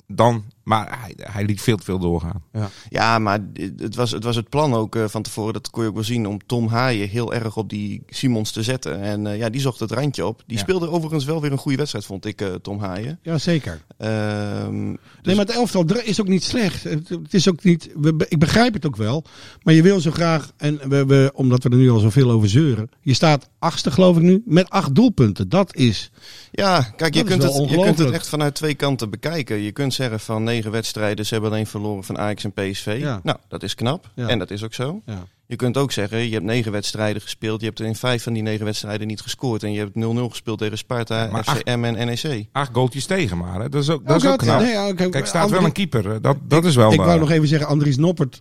dan... 0.06 0.44
Maar 0.66 0.98
hij, 1.00 1.14
hij 1.32 1.44
liet 1.44 1.60
veel 1.60 1.76
te 1.76 1.84
veel 1.84 1.98
doorgaan. 1.98 2.42
Ja, 2.88 3.18
maar 3.18 3.38
het 3.76 3.94
was, 3.94 4.10
het 4.10 4.24
was 4.24 4.36
het 4.36 4.48
plan 4.48 4.74
ook 4.74 4.96
eh, 4.96 5.04
van 5.08 5.22
tevoren. 5.22 5.52
Dat 5.52 5.70
kon 5.70 5.82
je 5.82 5.88
ook 5.88 5.94
wel 5.94 6.04
zien 6.04 6.26
om 6.26 6.38
Tom 6.46 6.68
Haaien 6.68 7.08
heel 7.08 7.34
erg 7.34 7.56
op 7.56 7.68
die 7.68 8.02
Simons 8.08 8.50
te 8.50 8.62
zetten. 8.62 9.00
En 9.00 9.26
eh, 9.26 9.38
ja, 9.38 9.48
die 9.50 9.60
zocht 9.60 9.80
het 9.80 9.90
randje 9.90 10.26
op. 10.26 10.42
Die 10.46 10.56
Ja. 10.56 10.62
speelde 10.62 10.90
overigens 10.90 11.24
wel 11.24 11.40
weer 11.40 11.52
een 11.52 11.58
goede 11.58 11.76
wedstrijd, 11.76 12.04
vond 12.04 12.24
ik, 12.24 12.40
eh, 12.40 12.54
Tom 12.54 12.78
Haaien. 12.80 13.18
ja, 13.22 13.38
zeker. 13.38 13.80
Ehm, 13.98 14.90
dus- 14.90 14.96
Nee, 15.22 15.34
maar 15.36 15.44
het 15.46 15.54
elftal 15.54 15.84
is 15.84 16.20
ook 16.20 16.28
niet 16.28 16.44
slecht. 16.44 16.82
Het, 16.82 17.08
het 17.08 17.34
is 17.34 17.48
ook 17.48 17.64
niet, 17.64 17.90
we- 17.94 18.26
ik 18.28 18.38
begrijp 18.38 18.72
het 18.74 18.86
ook 18.86 18.96
wel. 18.96 19.24
Maar 19.62 19.74
je 19.74 19.82
wil 19.82 20.00
zo 20.00 20.10
graag, 20.10 20.52
en 20.56 20.80
we, 20.88 21.04
we, 21.06 21.30
omdat 21.34 21.62
we 21.62 21.68
er 21.70 21.76
nu 21.76 21.90
al 21.90 21.98
zoveel 21.98 22.30
over 22.30 22.48
zeuren. 22.48 22.88
Je 23.00 23.14
staat 23.14 23.48
achtste 23.58 23.90
geloof 23.90 24.16
ik 24.16 24.22
nu, 24.22 24.42
met 24.44 24.70
acht 24.70 24.94
doelpunten. 24.94 25.48
Dat 25.48 25.74
is, 25.74 26.10
Ja, 26.52 26.80
kijk, 26.96 27.14
je 27.14 27.22
kunt, 27.24 27.42
het, 27.42 27.54
je 27.70 27.80
kunt 27.82 27.98
het 27.98 28.10
echt 28.10 28.28
vanuit 28.28 28.54
twee 28.54 28.74
kanten 28.74 29.10
bekijken. 29.10 29.56
Je 29.56 29.72
kunt 29.72 29.94
zeggen 29.94 30.20
van 30.20 30.42
negen 30.56 30.70
wedstrijden, 30.70 31.26
ze 31.26 31.32
hebben 31.32 31.50
alleen 31.50 31.66
verloren 31.66 32.04
van 32.04 32.18
Ajax 32.18 32.44
en 32.44 32.52
PSV. 32.52 32.96
Ja. 33.00 33.20
Nou, 33.22 33.38
dat 33.48 33.62
is 33.62 33.74
knap. 33.74 34.10
Ja. 34.14 34.28
En 34.28 34.38
dat 34.38 34.50
is 34.50 34.62
ook 34.64 34.74
zo. 34.74 35.02
ja. 35.06 35.24
Je 35.48 35.56
kunt 35.56 35.76
ook 35.76 35.92
zeggen, 35.92 36.18
je 36.26 36.32
hebt 36.32 36.44
negen 36.44 36.72
wedstrijden 36.72 37.22
gespeeld. 37.22 37.60
Je 37.60 37.66
hebt 37.66 37.78
er 37.78 37.86
in 37.86 37.94
vijf 37.94 38.22
van 38.22 38.32
die 38.32 38.42
negen 38.42 38.64
wedstrijden 38.64 39.06
niet 39.06 39.20
gescoord. 39.20 39.62
En 39.62 39.72
je 39.72 39.78
hebt 39.78 39.94
0-0 39.94 40.30
gespeeld 40.30 40.58
tegen 40.58 40.78
Sparta, 40.78 41.28
Maar 41.32 41.44
FCM 41.44 41.84
en 41.84 42.06
NEC. 42.06 42.46
Acht 42.52 42.70
goaltjes 42.72 43.06
tegen 43.06 43.38
maar. 43.38 43.60
Hè. 43.60 43.68
Dat 43.68 43.82
is 43.82 43.90
ook, 43.90 44.06
dat 44.06 44.16
is 44.24 44.28
Ook 44.30 44.38
knap. 44.38 44.60
nee, 44.60 44.94
Kijk, 45.10 45.26
staat 45.26 45.50
wel 45.50 45.64
een 45.64 45.72
keeper. 45.72 46.20
Dat, 46.22 46.36
dat 46.42 46.64
is 46.64 46.74
wel... 46.76 46.92
Ik 46.92 47.00
wou 47.00 47.18
nog 47.18 47.30
even 47.30 47.48
zeggen, 47.48 47.68
Andries 47.68 47.96
Noppert. 47.96 48.38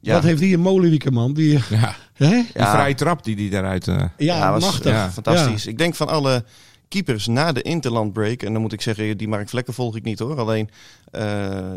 Ja. 0.00 0.12
Wat 0.14 0.22
heeft 0.22 0.40
die 0.40 0.54
een 0.54 0.60
molenwieke 0.60 1.10
man? 1.10 1.32
Die, 1.32 1.58
Ja, 1.70 1.94
hè? 2.14 2.28
die 2.30 2.46
Ja. 2.54 2.70
vrije 2.72 2.94
trap 2.94 3.24
die 3.24 3.36
die 3.36 3.50
daaruit... 3.50 3.88
eh, 3.88 3.94
Ja, 3.96 4.06
Ja, 4.16 4.52
was 4.52 4.62
machtig. 4.64 4.92
ja, 4.92 5.10
Fantastisch. 5.10 5.66
Ik 5.66 5.78
denk 5.78 5.94
van 5.94 6.08
alle 6.08 6.44
keepers 6.92 7.26
na 7.26 7.52
de 7.52 7.62
interland 7.62 8.12
break, 8.12 8.42
en 8.42 8.52
dan 8.52 8.62
moet 8.62 8.72
ik 8.72 8.80
zeggen, 8.80 9.16
die 9.16 9.28
Mark 9.28 9.48
Vlekken 9.48 9.74
volg 9.74 9.96
ik 9.96 10.02
niet 10.02 10.18
hoor. 10.18 10.38
Alleen 10.38 10.68
eh, 11.10 11.22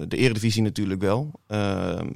de 0.07 0.17
Eredivisie 0.17 0.62
natuurlijk 0.62 1.01
wel. 1.01 1.31
Ehm, 1.48 2.07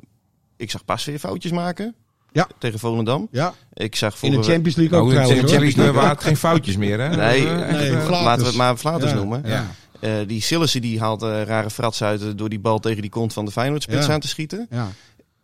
ik 0.58 0.72
zag 0.72 0.86
pas 0.86 1.06
weer 1.06 1.20
foutjes 1.20 1.52
maken. 1.52 1.96
Ja. 2.32 2.48
Tegen 2.58 2.80
Volendam. 2.80 3.28
Ja, 3.32 3.54
Ik 3.74 3.96
zag 3.96 4.24
in 4.24 4.32
de 4.32 4.44
Champions 4.44 4.76
League 4.76 4.98
ook 5.00 5.06
Oh, 5.06 5.12
in 5.12 5.18
de 5.18 5.24
trouwens. 5.24 5.52
Champions. 5.52 5.76
League 5.76 5.94
waren 5.96 6.10
het 6.10 6.24
geen 6.24 6.38
foutjes 6.38 6.78
meer, 6.78 7.00
hè? 7.00 7.16
Nee, 7.16 7.48
eh, 7.48 7.72
nee, 7.72 7.90
eh. 7.96 8.10
Laten 8.10 8.42
we 8.44 8.48
het 8.48 8.58
maar 8.58 8.78
Flaters 8.78 9.12
Ja, 9.12 9.18
noemen. 9.18 9.42
Ja. 9.46 9.72
Eh, 10.00 10.12
die 10.28 10.42
Sillissen 10.42 10.82
die 10.82 11.00
haalt 11.00 11.22
eh, 11.24 11.42
rare 11.44 11.70
frats 11.70 12.04
uit 12.04 12.22
eh, 12.22 12.28
door 12.36 12.50
die 12.50 12.60
bal 12.60 12.80
tegen 12.80 13.02
die 13.02 13.10
kont 13.12 13.34
van 13.34 13.46
de 13.46 13.52
Feyenoord-spits 13.52 14.06
Ja. 14.06 14.14
aan 14.14 14.20
te 14.20 14.28
schieten. 14.28 14.68
Ja. 14.70 14.88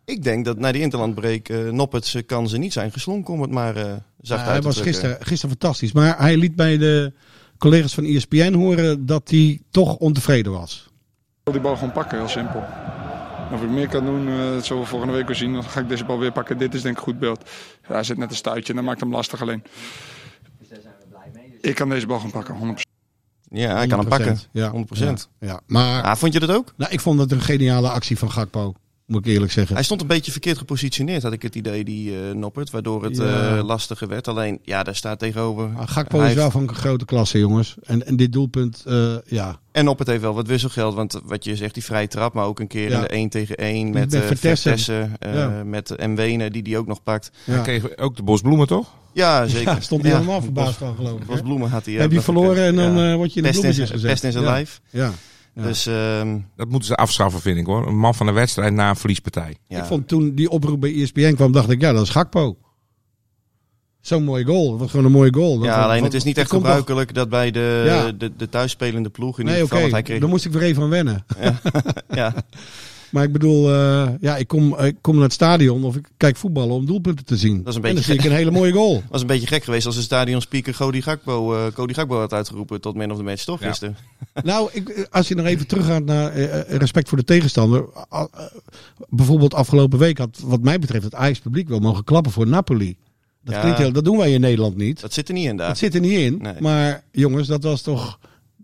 Ik 0.04 0.22
denk 0.22 0.44
dat 0.44 0.58
na 0.58 0.72
die 0.72 0.82
interlandbreak 0.82 1.48
uh, 1.48 1.70
Nopperts 1.70 2.16
kan 2.26 2.48
ze 2.48 2.58
niet 2.58 2.72
zijn 2.72 2.92
geslonken 2.92 3.34
om 3.34 3.40
het 3.40 3.50
maar 3.50 3.76
eh 3.76 3.92
zacht 4.20 4.44
hij 4.46 4.60
was 4.62 4.80
gisteren, 4.80 5.16
gisteren 5.20 5.56
fantastisch. 5.58 5.92
Maar 5.92 6.18
hij 6.18 6.36
liet 6.36 6.56
bij 6.56 6.78
de 6.78 7.12
collega's 7.58 7.94
van 7.94 8.04
ESPN 8.04 8.52
horen 8.52 9.06
dat 9.06 9.30
hij 9.30 9.60
toch 9.70 9.96
ontevreden 9.96 10.52
was. 10.52 10.84
Ik 10.86 10.92
wil 11.44 11.52
die 11.52 11.62
bal 11.62 11.74
gewoon 11.76 11.92
pakken, 11.92 12.18
heel 12.18 12.28
simpel. 12.28 12.64
Of 13.52 13.62
ik 13.62 13.68
meer 13.70 13.88
kan 13.88 14.04
doen, 14.04 14.28
eh, 14.28 14.36
dat 14.50 14.64
zullen 14.66 14.82
we 14.82 14.88
volgende 14.88 15.14
week 15.14 15.26
weer 15.26 15.36
zien. 15.36 15.52
Dan 15.52 15.64
ga 15.64 15.80
ik 15.80 15.88
deze 15.88 16.04
bal 16.04 16.18
weer 16.18 16.32
pakken. 16.32 16.58
Dit 16.58 16.74
is 16.74 16.82
denk 16.82 16.94
ik 16.94 17.00
een 17.06 17.12
goed 17.12 17.18
beeld. 17.20 17.50
Ja, 17.88 17.94
hij 17.94 18.02
zit 18.04 18.16
net 18.16 18.30
een 18.30 18.36
stuitje 18.36 18.68
en 18.70 18.76
dat 18.76 18.84
maakt 18.84 19.00
hem 19.00 19.12
lastig 19.12 19.40
alleen. 19.42 19.62
Ik 21.60 21.74
kan 21.74 21.88
deze 21.88 22.06
bal 22.06 22.16
gewoon 22.16 22.32
pakken, 22.32 22.54
100%. 22.54 22.84
Ja, 23.50 23.76
hij 23.76 23.86
kan 23.86 23.98
hem 23.98 24.08
pakken. 24.08 24.36
100%. 24.36 24.48
Ja, 24.52 24.70
100%. 24.70 25.28
Ja, 25.40 25.46
ja. 25.46 25.60
Maar 25.66 26.02
Ah, 26.02 26.16
vond 26.16 26.32
je 26.32 26.40
dat 26.40 26.50
ook? 26.50 26.72
nou, 26.76 26.92
ik 26.92 27.00
vond 27.00 27.20
het 27.20 27.32
een 27.32 27.40
geniale 27.40 27.88
actie 27.88 28.18
van 28.18 28.30
Gakpo. 28.30 28.74
Moet 29.06 29.26
ik 29.26 29.32
eerlijk 29.32 29.52
zeggen. 29.52 29.74
Hij 29.74 29.84
stond 29.84 30.00
een 30.00 30.06
beetje 30.06 30.30
verkeerd 30.32 30.58
gepositioneerd, 30.58 31.22
had 31.22 31.32
ik 31.32 31.42
het 31.42 31.54
idee, 31.54 31.84
die 31.84 32.16
eh 32.28 32.34
Noppert. 32.34 32.70
Waardoor 32.70 33.04
het 33.04 33.16
Ja. 33.16 33.56
eh, 33.56 33.64
lastiger 33.64 34.08
werd. 34.08 34.28
Alleen, 34.28 34.58
ja, 34.62 34.82
daar 34.82 34.94
staat 34.96 35.18
tegenover. 35.18 35.70
Gakpo 35.84 36.18
Hij 36.18 36.28
is 36.28 36.34
wel 36.34 36.50
van 36.50 36.74
grote 36.74 37.04
klasse, 37.04 37.38
jongens. 37.38 37.74
En, 37.84 38.06
en 38.06 38.16
dit 38.16 38.32
doelpunt, 38.32 38.82
eh, 38.86 39.14
ja. 39.26 39.58
En 39.72 39.84
Noppert 39.84 40.08
heeft 40.08 40.20
wel 40.20 40.34
wat 40.34 40.46
wisselgeld. 40.46 40.94
Want 40.94 41.20
wat 41.24 41.44
je 41.44 41.56
zegt, 41.56 41.74
die 41.74 41.84
vrije 41.84 42.08
trap. 42.08 42.34
Maar 42.34 42.44
ook 42.44 42.60
een 42.60 42.66
keer 42.66 42.88
Ja. 42.90 42.94
in 42.96 43.00
de 43.00 43.14
1 43.14 43.28
tegen 43.28 43.56
1 43.56 43.84
Met 43.90 43.94
met, 43.94 44.14
eh 44.14 44.20
Vertessen. 44.26 44.78
Vertessen. 44.78 45.16
eh, 45.18 45.34
Ja. 45.34 45.48
Met 45.64 46.06
Mwene, 46.06 46.50
die 46.50 46.62
die 46.62 46.78
ook 46.78 46.86
nog 46.86 47.02
pakt. 47.02 47.30
ja. 47.44 47.52
Hij 47.52 47.62
kreeg 47.62 47.96
ook 47.96 48.16
de 48.16 48.22
bosbloemen, 48.22 48.66
toch? 48.66 48.88
Ja, 49.12 49.46
zeker. 49.46 49.72
Ja, 49.72 49.80
stond 49.80 50.02
hij 50.02 50.10
Ja. 50.10 50.16
helemaal 50.18 50.42
verbaasd 50.42 50.76
van, 50.76 50.94
geloof 50.96 51.20
ik. 51.20 51.26
Bos 51.26 51.36
hè? 51.36 51.42
Bloemen 51.42 51.70
had 51.70 51.84
hij. 51.84 51.94
Heb 51.94 52.12
je 52.12 52.20
verloren 52.20 52.64
en 52.64 52.76
dan 52.76 52.98
eh, 52.98 53.14
word 53.14 53.32
je 53.32 53.40
in 53.40 53.46
de 53.46 53.50
bloemetjes 53.50 53.76
zijn- 53.76 53.88
gezet. 53.88 54.10
pest 54.10 54.24
in 54.24 54.32
zijn 54.32 54.44
ja. 54.44 54.50
lijf. 54.50 54.80
Ja. 54.90 55.12
Ja. 55.56 55.62
Dus 55.62 55.86
ehm, 55.86 56.38
Dat 56.56 56.68
moeten 56.68 56.88
ze 56.88 56.94
afschaffen, 56.96 57.40
vind 57.40 57.58
ik 57.58 57.66
hoor. 57.66 57.86
Een 57.86 57.98
man 57.98 58.14
van 58.14 58.26
de 58.26 58.32
wedstrijd 58.32 58.72
na 58.72 58.88
een 58.88 58.96
verliespartij. 58.96 59.56
ja. 59.68 59.78
Ik 59.78 59.84
vond 59.84 60.08
toen 60.08 60.34
die 60.34 60.50
oproep 60.50 60.80
bij 60.80 60.94
ESPN 61.02 61.34
kwam, 61.34 61.52
dacht 61.52 61.70
ik, 61.70 61.80
ja, 61.80 61.92
dat 61.92 62.02
is 62.02 62.10
Gakpo. 62.10 62.56
Zo'n 64.00 64.24
mooie 64.24 64.44
goal. 64.44 64.70
Dat 64.70 64.78
was 64.80 64.90
gewoon 64.90 65.04
een 65.06 65.12
mooie 65.12 65.34
goal. 65.34 65.56
Dat- 65.58 65.66
ja, 65.66 65.82
alleen 65.84 66.04
het 66.04 66.14
is 66.14 66.24
niet 66.24 66.38
echt 66.38 66.50
gebruikelijk 66.50 67.14
dat 67.14 67.28
bij 67.28 67.50
de, 67.50 67.82
Ja. 67.86 68.12
de, 68.12 68.36
de 68.36 68.48
thuisspelende 68.48 69.08
ploeg 69.08 69.38
in 69.38 69.44
Nee, 69.44 69.54
ieder 69.54 69.72
oké. 69.76 69.84
geval. 69.84 70.02
Kreeg, 70.02 70.20
Dan 70.20 70.28
moest 70.28 70.44
ik 70.44 70.52
weer 70.52 70.62
even 70.62 70.82
aan 70.82 70.88
wennen. 70.88 71.24
ja, 72.10 72.34
Maar 73.16 73.24
ik 73.24 73.32
bedoel, 73.32 73.72
eh, 73.72 74.08
ja, 74.20 74.36
ik 74.36 74.48
kom, 74.48 74.78
ik 74.78 74.96
kom 75.00 75.14
naar 75.14 75.24
het 75.24 75.32
stadion 75.32 75.84
of 75.84 75.96
ik 75.96 76.08
kijk 76.16 76.36
voetballen 76.36 76.74
om 76.74 76.86
doelpunten 76.86 77.24
te 77.24 77.36
zien. 77.36 77.56
Dat 77.62 77.66
is 77.66 77.74
een 77.74 77.82
en 77.82 77.82
dan 77.82 77.94
beetje 77.94 78.12
zie 78.12 78.20
ik 78.20 78.30
een 78.30 78.36
hele 78.36 78.50
mooie 78.50 78.72
goal. 78.72 79.02
was 79.10 79.20
een 79.20 79.26
beetje 79.26 79.46
gek 79.46 79.64
geweest 79.64 79.86
als 79.86 79.94
de 79.94 80.02
stadionspeaker 80.02 80.76
Cody 80.76 81.00
Gakpo, 81.00 81.54
eh 81.54 81.72
Cody 81.72 81.92
Gakpo 81.92 82.18
had 82.18 82.32
uitgeroepen 82.32 82.80
tot 82.80 82.94
man 82.94 83.10
of 83.10 83.16
the 83.16 83.22
match, 83.22 83.44
toch? 83.44 83.60
Ja. 83.60 83.68
Gisteren? 83.68 83.96
Nou, 84.42 84.68
ik, 84.72 85.08
als 85.10 85.28
je 85.28 85.34
nog 85.34 85.46
even 85.46 85.66
teruggaat 85.66 86.04
naar 86.04 86.32
eh, 86.32 86.60
eh, 86.60 86.76
respect 86.78 87.08
voor 87.08 87.18
de 87.18 87.24
tegenstander. 87.24 87.84
Eh, 88.10 88.24
bijvoorbeeld 89.08 89.54
afgelopen 89.54 89.98
week 89.98 90.18
had 90.18 90.40
wat 90.44 90.60
mij 90.60 90.78
betreft 90.78 91.04
het 91.04 91.14
Ajax 91.14 91.38
publiek 91.38 91.68
wel 91.68 91.78
mogen 91.78 92.04
klappen 92.04 92.32
voor 92.32 92.46
Napoli. 92.46 92.96
Dat, 93.44 93.54
Ja. 93.54 93.60
klinkt 93.60 93.78
heel, 93.78 93.92
dat 93.92 94.04
doen 94.04 94.16
wij 94.16 94.32
in 94.32 94.40
Nederland 94.40 94.76
niet. 94.76 95.00
Dat 95.00 95.12
zit 95.12 95.28
er 95.28 95.34
niet 95.34 95.46
in 95.46 95.56
daar. 95.56 95.68
Dat 95.68 95.78
zit 95.78 95.94
er 95.94 96.00
niet 96.00 96.18
in. 96.18 96.38
Nee. 96.42 96.54
Maar 96.60 97.02
jongens, 97.12 97.48
dat 97.48 97.62
was 97.62 97.82
toch... 97.82 98.18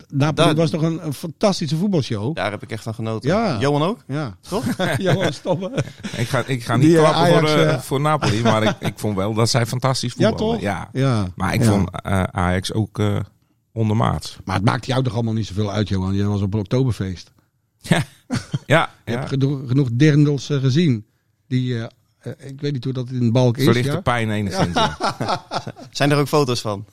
Napoli 0.08 0.46
Dat- 0.48 0.56
was 0.56 0.70
toch 0.70 0.82
een, 0.82 1.06
een 1.06 1.12
fantastische 1.12 1.76
voetbalshow? 1.76 2.34
Daar 2.34 2.50
heb 2.50 2.62
ik 2.62 2.70
echt 2.70 2.82
van 2.82 2.94
genoten. 2.94 3.28
Ja. 3.30 3.58
Johan 3.60 3.82
ook? 3.82 4.04
Ja. 4.06 4.36
Toch? 4.48 4.64
Johan, 4.98 5.32
stoppen. 5.32 5.72
Ik 6.16 6.28
ga, 6.28 6.44
ik 6.46 6.64
ga 6.64 6.76
niet 6.76 6.92
eh, 6.92 6.98
klappen 6.98 7.20
Ajax, 7.22 7.50
voor, 7.50 7.60
eh, 7.60 7.72
eh, 7.72 7.80
voor 7.80 8.00
Napoli, 8.00 8.42
maar 8.42 8.62
ik, 8.62 8.74
ik 8.80 8.92
vond 8.96 9.16
wel 9.16 9.34
dat 9.34 9.48
zij 9.50 9.66
fantastisch 9.66 10.14
Ja, 10.16 10.28
voetballen. 10.28 10.54
toch? 10.54 10.62
Ja. 10.62 10.88
Ja. 10.92 11.26
Maar 11.36 11.54
ik 11.54 11.62
Ja. 11.62 11.70
vond 11.70 11.88
eh, 12.02 12.22
Ajax 12.22 12.72
ook 12.72 12.98
eh 12.98 13.16
ondermaats. 13.72 14.38
Maar 14.44 14.56
het 14.56 14.64
maakt 14.64 14.86
jou 14.86 15.02
toch 15.02 15.14
allemaal 15.14 15.32
niet 15.32 15.46
zoveel 15.46 15.72
uit, 15.72 15.88
Johan? 15.88 16.14
Je 16.14 16.24
was 16.24 16.40
op 16.40 16.54
een 16.54 16.60
Oktoberfeest. 16.60 17.32
Ja, 17.78 17.96
Je 18.26 18.38
ja. 18.66 18.90
hebt 19.04 19.28
genoeg, 19.28 19.68
genoeg 19.68 19.88
gezien. 20.60 21.06
Die, 21.48 21.76
ik 22.38 22.60
weet 22.60 22.72
niet 22.72 22.84
hoe 22.84 22.92
dat 22.92 23.08
in 23.10 23.18
de 23.20 23.30
balk 23.30 23.56
is. 23.56 23.64
verlichte 23.64 23.92
Ja? 23.92 24.00
pijn 24.00 24.30
enigszins. 24.30 24.74
Ja. 24.74 24.96
Zijn 25.90 26.10
er 26.10 26.18
ook 26.18 26.28
foto's 26.28 26.60
van? 26.60 26.84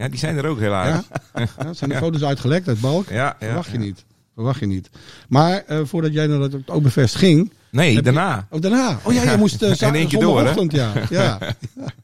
Ja, 0.00 0.08
die 0.08 0.18
zijn 0.18 0.36
er 0.36 0.46
ook 0.46 0.58
heel 0.58 0.72
aardig. 0.72 1.08
Ja, 1.34 1.72
zijn 1.72 1.90
de 1.90 1.96
foto's 1.96 2.22
uitgelekt 2.22 2.68
uit 2.68 2.80
balk? 2.80 3.08
Ja, 3.08 3.14
ja, 3.40 3.46
Verwacht 3.46 3.66
je 3.70 3.78
ja. 3.78 3.84
niet. 3.84 4.04
Verwacht 4.34 4.60
je 4.60 4.66
niet. 4.66 4.90
Maar 5.28 5.62
eh, 5.66 5.80
voordat 5.84 6.12
jij 6.12 6.26
naar 6.26 6.38
dat 6.38 6.54
Oktoberfest 6.54 7.14
ging... 7.14 7.52
Nee, 7.70 7.92
je- 7.92 8.02
daarna. 8.02 8.46
Oh, 8.50 8.60
daarna. 8.60 8.98
Oh 9.02 9.12
ja, 9.12 9.22
je 9.30 9.36
moest 9.36 9.62
uh, 9.62 9.80
In 9.80 9.94
één 9.94 10.08
keer 10.08 10.20
door, 10.20 10.42
hè? 10.44 10.52
ja. 10.68 10.92
ja. 11.10 11.38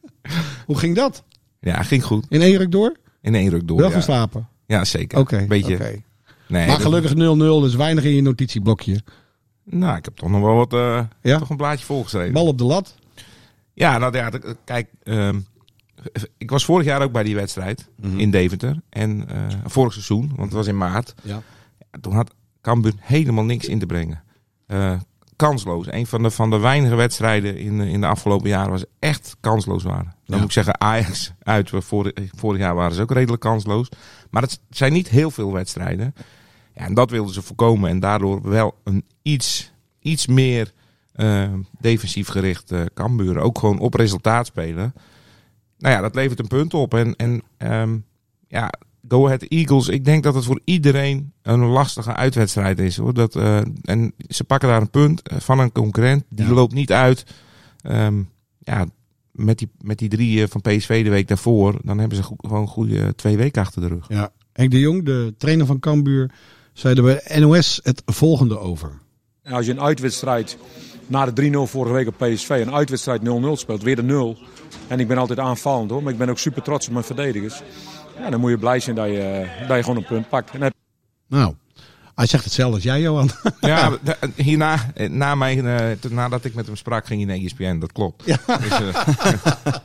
Hoe 0.66 0.78
ging 0.78 0.96
dat? 0.96 1.22
Ja, 1.60 1.82
ging 1.82 2.04
goed. 2.04 2.26
In 2.28 2.40
één 2.40 2.56
ruk 2.56 2.70
door? 2.70 2.96
In 3.22 3.34
één 3.34 3.48
ruk 3.50 3.68
door. 3.68 3.76
Wel 3.78 3.88
ja. 3.88 3.94
geslapen? 3.94 4.48
Ja, 4.66 4.84
zeker. 4.84 5.18
Oké. 5.18 5.44
Beetje. 5.48 6.02
Nee, 6.48 6.66
Maar 6.66 6.80
gelukkig 6.80 7.12
0-0, 7.12 7.14
dus 7.62 7.74
weinig 7.74 8.04
in 8.04 8.14
je 8.14 8.22
notitieblokje. 8.22 9.00
Nou, 9.64 9.96
ik 9.96 10.04
heb 10.04 10.16
toch 10.16 10.30
nog 10.30 10.40
wel 10.40 10.54
wat. 10.54 10.72
eh, 10.72 11.00
Ja? 11.22 11.38
Toch 11.38 11.50
een 11.50 11.56
blaadje 11.56 11.84
volgeschreven. 11.84 12.32
Bal 12.32 12.46
op 12.46 12.58
de 12.58 12.64
lat. 12.64 12.94
Ja, 13.74 13.98
nou 13.98 14.16
ja, 14.16 14.30
kijk. 14.64 14.88
ehm, 15.02 15.38
ik 16.38 16.50
was 16.50 16.64
vorig 16.64 16.86
jaar 16.86 17.02
ook 17.02 17.12
bij 17.12 17.22
die 17.22 17.34
wedstrijd 17.34 17.88
Mhm. 18.00 18.18
in 18.18 18.30
Deventer. 18.30 18.80
En 18.88 19.28
eh, 19.28 19.42
vorig 19.64 19.92
seizoen, 19.92 20.26
want 20.28 20.40
het 20.48 20.52
was 20.52 20.66
in 20.66 20.76
maart. 20.76 21.14
Ja. 21.22 21.42
Toen 22.00 22.12
had 22.14 22.34
Cambuur 22.60 22.92
helemaal 23.00 23.44
niks 23.44 23.66
in 23.66 23.78
te 23.78 23.86
brengen. 23.86 24.22
Eh, 24.66 24.92
kansloos. 25.36 25.86
Een 25.90 26.06
van 26.06 26.22
de, 26.22 26.30
van 26.30 26.50
de 26.50 26.58
weinige 26.58 26.94
wedstrijden 26.94 27.56
in, 27.58 27.80
in 27.80 28.00
de 28.00 28.06
afgelopen 28.06 28.48
jaren 28.48 28.70
was 28.70 28.84
echt 28.98 29.36
kansloos 29.40 29.82
waren. 29.82 30.04
Dan 30.04 30.14
Ja. 30.24 30.36
moet 30.36 30.44
ik 30.44 30.52
zeggen, 30.52 30.80
Ajax 30.80 31.32
uit. 31.42 31.70
Vorig, 31.74 32.12
vorig 32.36 32.60
jaar 32.60 32.74
waren 32.74 32.94
ze 32.94 33.02
ook 33.02 33.12
redelijk 33.12 33.42
kansloos. 33.42 33.88
Maar 34.30 34.42
het 34.42 34.60
zijn 34.70 34.92
niet 34.92 35.08
heel 35.08 35.30
veel 35.30 35.52
wedstrijden. 35.52 36.14
Ja, 36.74 36.84
en 36.84 36.94
dat 36.94 37.10
wilden 37.10 37.34
ze 37.34 37.42
voorkomen. 37.42 37.90
En 37.90 38.00
daardoor 38.00 38.48
wel 38.48 38.74
een 38.84 39.04
iets, 39.22 39.72
iets 40.00 40.26
meer 40.26 40.72
eh, 41.12 41.52
defensief 41.80 42.28
gericht 42.28 42.70
eh 42.70 42.80
Cambuur. 42.94 43.38
Ook 43.38 43.58
gewoon 43.58 43.78
op 43.78 43.94
resultaat 43.94 44.46
spelen. 44.46 44.94
Nou 45.78 45.94
ja, 45.94 46.00
dat 46.00 46.14
levert 46.14 46.38
een 46.38 46.46
punt 46.48 46.74
op. 46.74 46.94
En, 46.94 47.16
en 47.16 47.42
ehm, 47.56 47.96
ja, 48.48 48.70
Go 49.08 49.24
Ahead 49.26 49.42
Eagles, 49.42 49.88
ik 49.88 50.04
denk 50.04 50.22
dat 50.22 50.34
het 50.34 50.44
voor 50.44 50.60
iedereen 50.64 51.32
een 51.42 51.60
lastige 51.64 52.14
uitwedstrijd 52.14 52.78
is. 52.78 52.96
Hoor. 52.96 53.14
Dat, 53.14 53.36
eh, 53.36 53.60
en 53.82 54.12
ze 54.28 54.44
pakken 54.44 54.68
daar 54.68 54.80
een 54.80 54.90
punt 54.90 55.22
eh, 55.28 55.38
van 55.40 55.58
een 55.58 55.72
concurrent. 55.72 56.24
Die 56.28 56.46
Ja. 56.46 56.52
loopt 56.52 56.74
niet 56.74 56.92
uit. 56.92 57.24
Ehm, 57.80 58.22
ja, 58.58 58.86
met 59.32 59.58
die, 59.58 59.70
met 59.80 59.98
die 59.98 60.08
drie 60.08 60.42
eh, 60.42 60.48
van 60.48 60.60
PSV 60.60 61.04
de 61.04 61.10
week 61.10 61.28
daarvoor, 61.28 61.78
dan 61.82 61.98
hebben 61.98 62.16
ze 62.16 62.22
go- 62.22 62.34
gewoon 62.38 62.60
een 62.62 62.68
goede 62.68 63.14
twee 63.14 63.36
weken 63.36 63.62
achter 63.62 63.80
de 63.80 63.88
rug. 63.88 64.08
Ja. 64.08 64.30
Henk 64.52 64.70
de 64.70 64.80
Jong, 64.80 65.04
de 65.04 65.34
trainer 65.38 65.66
van 65.66 65.78
Cambuur, 65.78 66.30
zei 66.72 66.94
er 66.94 67.02
bij 67.02 67.38
NOS 67.40 67.80
het 67.82 68.02
volgende 68.06 68.58
over. 68.58 68.92
En 69.42 69.52
als 69.52 69.66
je 69.66 69.72
een 69.72 69.80
uitwedstrijd 69.80 70.58
na 71.06 71.24
de 71.30 71.50
3-0 71.52 71.56
vorige 71.70 71.94
week 71.94 72.06
op 72.08 72.14
PSV, 72.18 72.48
een 72.48 72.74
uitwedstrijd 72.74 73.20
0-0 73.20 73.24
speelt, 73.52 73.82
weer 73.82 73.96
de 73.96 74.02
0. 74.02 74.36
En 74.88 75.00
ik 75.00 75.08
ben 75.08 75.18
altijd 75.18 75.38
aanvallend 75.38 75.90
hoor, 75.90 76.02
maar 76.02 76.12
ik 76.12 76.18
ben 76.18 76.28
ook 76.28 76.38
super 76.38 76.62
trots 76.62 76.86
op 76.86 76.92
mijn 76.92 77.04
verdedigers. 77.04 77.62
Ja, 78.18 78.30
dan 78.30 78.40
moet 78.40 78.50
je 78.50 78.58
blij 78.58 78.80
zijn 78.80 78.96
dat 78.96 79.06
je, 79.06 79.46
dat 79.68 79.76
je 79.76 79.82
gewoon 79.82 79.96
een 79.98 80.04
punt 80.06 80.28
pakt. 80.28 80.50
En 80.50 80.72
Nou, 81.28 81.54
hij 82.14 82.26
zegt 82.26 82.44
hetzelfde 82.44 82.74
als 82.74 82.84
jij, 82.84 83.00
Johan. 83.00 83.30
Ja, 83.60 83.90
de- 84.02 84.16
hierna, 84.36 84.90
eh, 84.94 85.08
na 85.10 85.34
mijn, 85.34 85.66
eh, 85.66 86.10
nadat 86.10 86.44
ik 86.44 86.54
met 86.54 86.66
hem 86.66 86.76
sprak, 86.76 87.06
ging 87.06 87.26
hij 87.26 87.36
naar 87.36 87.44
ESPN. 87.44 87.78
Dat 87.78 87.92
klopt. 87.92 88.22
Ja, 88.24 88.38
dus, 88.60 88.70
eh, 88.70 89.06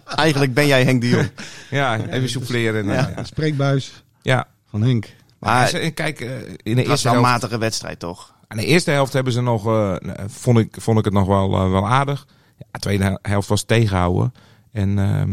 Eigenlijk 0.15 0.53
ben 0.53 0.67
jij 0.67 0.83
Henk 0.83 1.01
de 1.01 1.09
Jong. 1.09 1.31
ja 1.69 1.99
even 2.05 2.29
souffleren. 2.29 2.83
En, 2.89 2.89
eh, 2.89 2.95
ja. 2.95 3.17
Een 3.17 3.25
spreekbuis 3.25 4.03
Ja. 4.21 4.47
van 4.69 4.81
Henk. 4.83 5.05
Maar 5.39 5.73
En 5.73 5.93
kijk, 5.93 6.19
eh, 6.21 6.29
in 6.63 6.75
de 6.75 6.81
was 6.81 6.85
eerste 6.89 7.07
wel 7.07 7.15
een 7.17 7.21
matige 7.23 7.57
wedstrijd, 7.57 7.99
toch? 7.99 8.33
Aan 8.51 8.57
de 8.57 8.65
eerste 8.65 8.91
helft 8.91 9.13
hebben 9.13 9.33
ze 9.33 9.41
nog, 9.41 9.67
eh, 9.67 9.95
vond, 10.27 10.57
ik, 10.57 10.75
vond 10.79 10.99
ik 10.99 11.05
het 11.05 11.13
nog 11.13 11.27
wel, 11.27 11.53
eh, 11.53 11.71
wel 11.71 11.87
aardig. 11.87 12.27
Ja, 12.57 12.65
de 12.71 12.79
tweede 12.79 13.03
hel- 13.03 13.19
helft 13.21 13.47
was 13.47 13.63
tegenhouden. 13.63 14.33
En 14.71 14.89
ehm, 14.99 15.27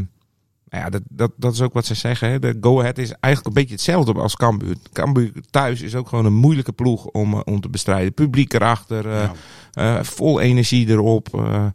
nou 0.70 0.84
ja, 0.84 0.90
dat, 0.90 1.02
dat, 1.08 1.30
dat 1.36 1.52
is 1.52 1.60
ook 1.62 1.72
wat 1.72 1.86
ze 1.86 1.94
zeggen. 1.94 2.30
Hè. 2.30 2.38
De 2.38 2.56
go-ahead 2.60 2.98
is 2.98 3.12
eigenlijk 3.20 3.46
een 3.46 3.62
beetje 3.62 3.74
hetzelfde 3.74 4.12
als 4.12 4.36
Cambuur. 4.36 4.76
Cambuur 4.92 5.32
thuis 5.50 5.80
is 5.82 5.94
ook 5.94 6.08
gewoon 6.08 6.24
een 6.24 6.34
moeilijke 6.34 6.72
ploeg 6.72 7.04
om, 7.04 7.32
eh, 7.34 7.40
om 7.44 7.60
te 7.60 7.68
bestrijden. 7.68 8.14
Publiek 8.14 8.52
erachter, 8.52 9.06
eh, 9.10 9.30
eh, 9.72 10.02
vol 10.04 10.40
energie 10.40 10.88
erop. 10.88 11.34
eh. 11.34 11.66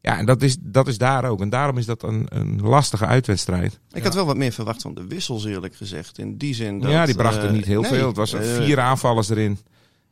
ja, 0.00 0.18
en 0.18 0.26
dat 0.26 0.42
is, 0.42 0.56
dat 0.60 0.88
is 0.88 0.98
daar 0.98 1.24
ook. 1.24 1.40
En 1.40 1.48
daarom 1.50 1.78
is 1.78 1.86
dat 1.86 2.02
een, 2.02 2.26
een 2.28 2.60
lastige 2.62 3.06
uitwedstrijd. 3.06 3.78
Ik 3.92 4.02
had 4.02 4.14
wel 4.14 4.26
wat 4.26 4.36
meer 4.36 4.52
verwacht 4.52 4.82
van 4.82 4.94
de 4.94 5.06
wissels, 5.06 5.44
eerlijk 5.44 5.74
gezegd. 5.74 6.18
In 6.18 6.36
die 6.36 6.54
zin 6.54 6.80
dat... 6.80 6.90
ja, 6.90 7.06
die 7.06 7.14
brachten 7.14 7.48
eh, 7.48 7.52
niet 7.54 7.64
heel 7.64 7.80
nee, 7.80 7.90
veel. 7.90 8.06
Het 8.06 8.16
was 8.16 8.32
eh, 8.32 8.40
vier 8.40 8.80
aanvallers 8.80 9.28
erin. 9.28 9.58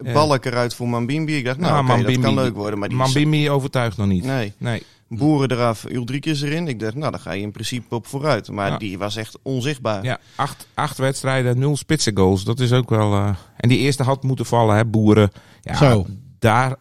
Balk 0.03 0.45
eruit 0.45 0.75
voor 0.75 0.89
Mambimbi. 0.89 1.37
Ik 1.37 1.45
dacht, 1.45 1.59
nou, 1.59 1.73
Nou, 1.73 1.85
oké, 1.85 1.93
dat 1.93 1.99
Mambimbi- 2.03 2.23
kan 2.27 2.35
leuk 2.45 2.55
worden. 2.55 2.79
Maar 2.79 2.89
die 2.89 2.99
Mambimbi 2.99 3.51
overtuigt 3.51 3.97
nog 3.97 4.07
niet. 4.07 4.25
Nee. 4.25 4.53
Nee. 4.59 4.83
Boeren 5.09 5.51
eraf, 5.51 5.85
Ulrikes 5.91 6.43
erin. 6.43 6.69
Ik 6.69 6.81
dacht, 6.81 6.95
nou, 6.95 7.11
daar 7.11 7.21
ga 7.21 7.33
je 7.33 7.43
in 7.43 7.51
principe 7.53 7.95
op 7.95 8.07
vooruit. 8.07 8.51
Maar 8.51 8.71
Ja. 8.71 8.79
die 8.79 8.99
was 8.99 9.17
echt 9.17 9.39
onzichtbaar. 9.43 10.05
Ja, 10.05 10.19
acht, 10.35 10.67
acht 10.75 10.99
wedstrijden, 10.99 11.59
nul 11.59 11.77
spitsen 11.77 12.17
goals. 12.17 12.45
Dat 12.45 12.61
is 12.61 12.73
ook 12.73 12.91
wel. 12.91 13.13
eh, 13.13 13.29
En 13.57 13.69
die 13.69 13.79
eerste 13.79 14.03
had 14.03 14.23
moeten 14.23 14.47
vallen, 14.47 14.77
hè, 14.77 14.85
boeren. 14.85 15.31
Ja, 15.63 15.77
Zo. 15.77 16.07
Daar, 16.39 16.77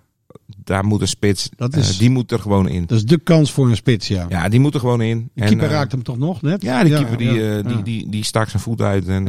daar 0.63 0.85
moet 0.85 1.01
een 1.01 1.07
spits. 1.07 1.49
Dat 1.55 1.73
eh, 1.73 1.79
is- 1.79 1.97
die 1.97 2.09
moet 2.09 2.31
er 2.31 2.39
gewoon 2.39 2.67
in. 2.67 2.85
Dat 2.85 2.97
is 2.97 3.05
de 3.05 3.17
kans 3.17 3.51
voor 3.51 3.69
een 3.69 3.75
spits, 3.75 4.07
ja. 4.07 4.25
Ja, 4.29 4.49
die 4.49 4.59
moet 4.59 4.73
er 4.73 4.79
gewoon 4.79 5.01
in. 5.01 5.29
De 5.33 5.41
En, 5.41 5.47
keeper 5.47 5.65
eh, 5.67 5.71
raakt 5.71 5.91
hem 5.91 6.03
toch 6.03 6.17
nog 6.17 6.41
net? 6.41 6.61
Ja, 6.61 6.83
die 6.83 6.93
keeper 6.93 7.17
die, 7.17 7.31
ja, 7.33 7.61
die, 7.61 7.75
ja. 7.77 7.81
die, 7.81 8.09
die 8.09 8.23
stak 8.23 8.49
zijn 8.49 8.61
voet 8.61 8.81
uit. 8.81 9.07
En. 9.07 9.27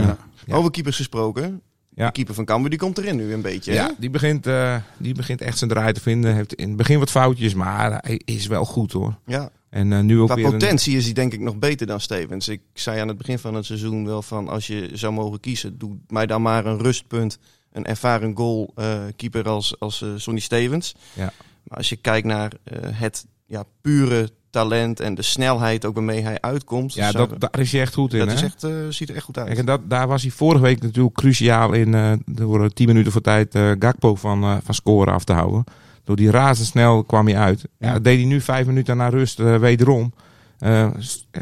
Over 0.51 0.71
keepers 0.71 0.97
gesproken. 0.97 1.61
Ja. 1.95 2.07
De 2.07 2.13
keeper 2.13 2.35
van 2.35 2.45
Cambuur, 2.45 2.71
die 2.71 2.79
komt 2.79 2.99
erin 2.99 3.17
nu 3.17 3.33
een 3.33 3.43
beetje. 3.43 3.71
hè? 3.73 3.77
ja, 3.77 3.95
die 3.99 4.11
begint, 4.11 4.47
eh, 4.47 4.77
die 4.99 5.15
begint 5.15 5.41
echt 5.41 5.59
zijn 5.59 5.71
draai 5.71 5.93
te 5.93 6.01
vinden. 6.01 6.35
Heeft 6.35 6.55
in 6.55 6.69
het 6.69 6.77
begin 6.77 6.99
wat 6.99 7.11
foutjes, 7.11 7.55
maar 7.55 7.99
hij 8.03 8.21
is 8.25 8.47
wel 8.47 8.65
goed 8.65 8.93
hoor. 8.93 9.19
ja. 9.27 9.51
En 9.71 9.93
eh, 9.93 10.01
nu 10.01 10.21
ook 10.21 10.27
Qua 10.27 10.35
weer 10.35 10.45
een- 10.45 10.51
potentie 10.51 10.97
is 10.97 11.05
hij 11.05 11.13
denk 11.13 11.33
ik 11.33 11.41
nog 11.41 11.57
beter 11.59 11.87
dan 11.87 12.01
Stevens. 12.01 12.49
Ik 12.49 12.61
zei 12.75 13.01
aan 13.01 13.09
het 13.09 13.17
begin 13.19 13.39
van 13.39 13.55
het 13.55 13.65
seizoen 13.65 14.07
wel 14.07 14.23
van 14.23 14.49
als 14.49 14.67
je 14.67 14.91
zou 14.93 15.13
mogen 15.13 15.41
kiezen, 15.41 15.79
doe 15.79 15.97
mij 16.09 16.27
dan 16.27 16.43
maar 16.43 16.67
een 16.67 16.79
rustpunt, 16.79 17.39
een 17.73 17.87
ervaren 17.87 18.37
goalkeeper 18.37 19.49
als, 19.49 19.79
als 19.81 20.03
eh, 20.03 20.09
Sonny 20.17 20.41
Stevens. 20.41 20.95
Ja. 21.13 21.33
Maar 21.69 21.79
als 21.79 21.89
je 21.89 21.97
kijkt 21.97 22.27
naar 22.27 22.53
het 22.93 23.27
ja, 23.53 23.65
pure 23.81 24.31
talent 24.51 25.01
en 25.01 25.15
de 25.15 25.23
snelheid 25.23 25.85
ook 25.85 25.95
waarmee 25.95 26.23
hij 26.23 26.41
uitkomt, 26.41 26.95
ja, 26.95 27.11
zou- 27.11 27.29
dat, 27.29 27.41
daar 27.41 27.61
is 27.61 27.73
hij 27.73 27.81
echt 27.81 27.95
goed 27.95 28.13
in. 28.13 28.19
dat 28.19 28.29
hè? 28.29 28.35
is 28.35 28.43
echt, 28.43 28.65
eh, 28.65 28.71
ziet 28.89 29.09
er 29.09 29.15
echt 29.15 29.25
goed 29.25 29.37
uit. 29.39 29.47
Kijk, 29.47 29.59
en 29.59 29.67
dat, 29.67 29.81
daar 29.89 30.09
was 30.09 30.23
hij 30.23 30.31
vorige 30.31 30.63
week 30.63 30.83
natuurlijk 30.83 31.15
cruciaal 31.15 31.73
in. 31.73 31.95
eh 31.95 32.13
door 32.27 32.73
tien 32.73 32.87
minuten 32.87 33.13
voor 33.13 33.21
tijd 33.21 33.55
eh, 33.55 33.71
Gakpo 33.79 34.15
van, 34.15 34.43
eh, 34.43 34.57
van 34.63 34.75
scoren 34.75 35.13
af 35.13 35.25
te 35.25 35.33
houden. 35.33 35.65
Door 36.05 36.17
die 36.17 36.31
razendsnel 36.31 37.05
kwam 37.05 37.27
hij 37.27 37.37
uit. 37.37 37.65
Ja. 37.79 37.93
Dat 37.93 38.05
deed 38.05 38.17
hij 38.19 38.27
nu 38.27 38.41
vijf 38.41 38.67
minuten 38.67 38.97
na 38.97 39.09
rust 39.09 39.41
eh, 39.41 39.57
wederom. 39.57 40.13
Eh, 40.59 40.91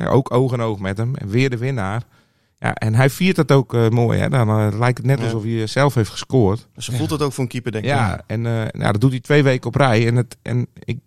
ook 0.08 0.34
oog 0.34 0.52
in 0.52 0.60
oog 0.60 0.78
met 0.78 0.96
hem. 0.98 1.14
En 1.16 1.28
weer 1.28 1.50
de 1.50 1.58
winnaar. 1.58 2.02
Ja, 2.58 2.74
en 2.74 2.94
hij 2.94 3.10
viert 3.10 3.36
dat 3.36 3.52
ook 3.52 3.74
eh, 3.74 3.88
mooi. 3.88 4.18
Hè? 4.18 4.28
Dan 4.28 4.48
eh, 4.48 4.78
lijkt 4.78 4.98
het 4.98 5.06
net 5.06 5.18
Ja. 5.18 5.24
alsof 5.24 5.42
hij 5.42 5.66
zelf 5.66 5.94
heeft 5.94 6.10
gescoord. 6.10 6.68
Ze 6.76 6.92
voelt 6.92 7.10
het 7.10 7.22
ook 7.22 7.32
voor 7.32 7.44
een 7.44 7.50
keeper, 7.50 7.72
denk 7.72 7.84
ik. 7.84 7.90
Ja, 7.90 8.20
en 8.26 8.46
eh, 8.46 8.52
nou, 8.52 8.92
dat 8.92 9.00
doet 9.00 9.10
hij 9.10 9.20
twee 9.20 9.42
weken 9.42 9.66
op 9.66 9.74
rij. 9.74 10.06
En, 10.06 10.16
het, 10.16 10.36
en 10.42 10.66
ik 10.84 10.98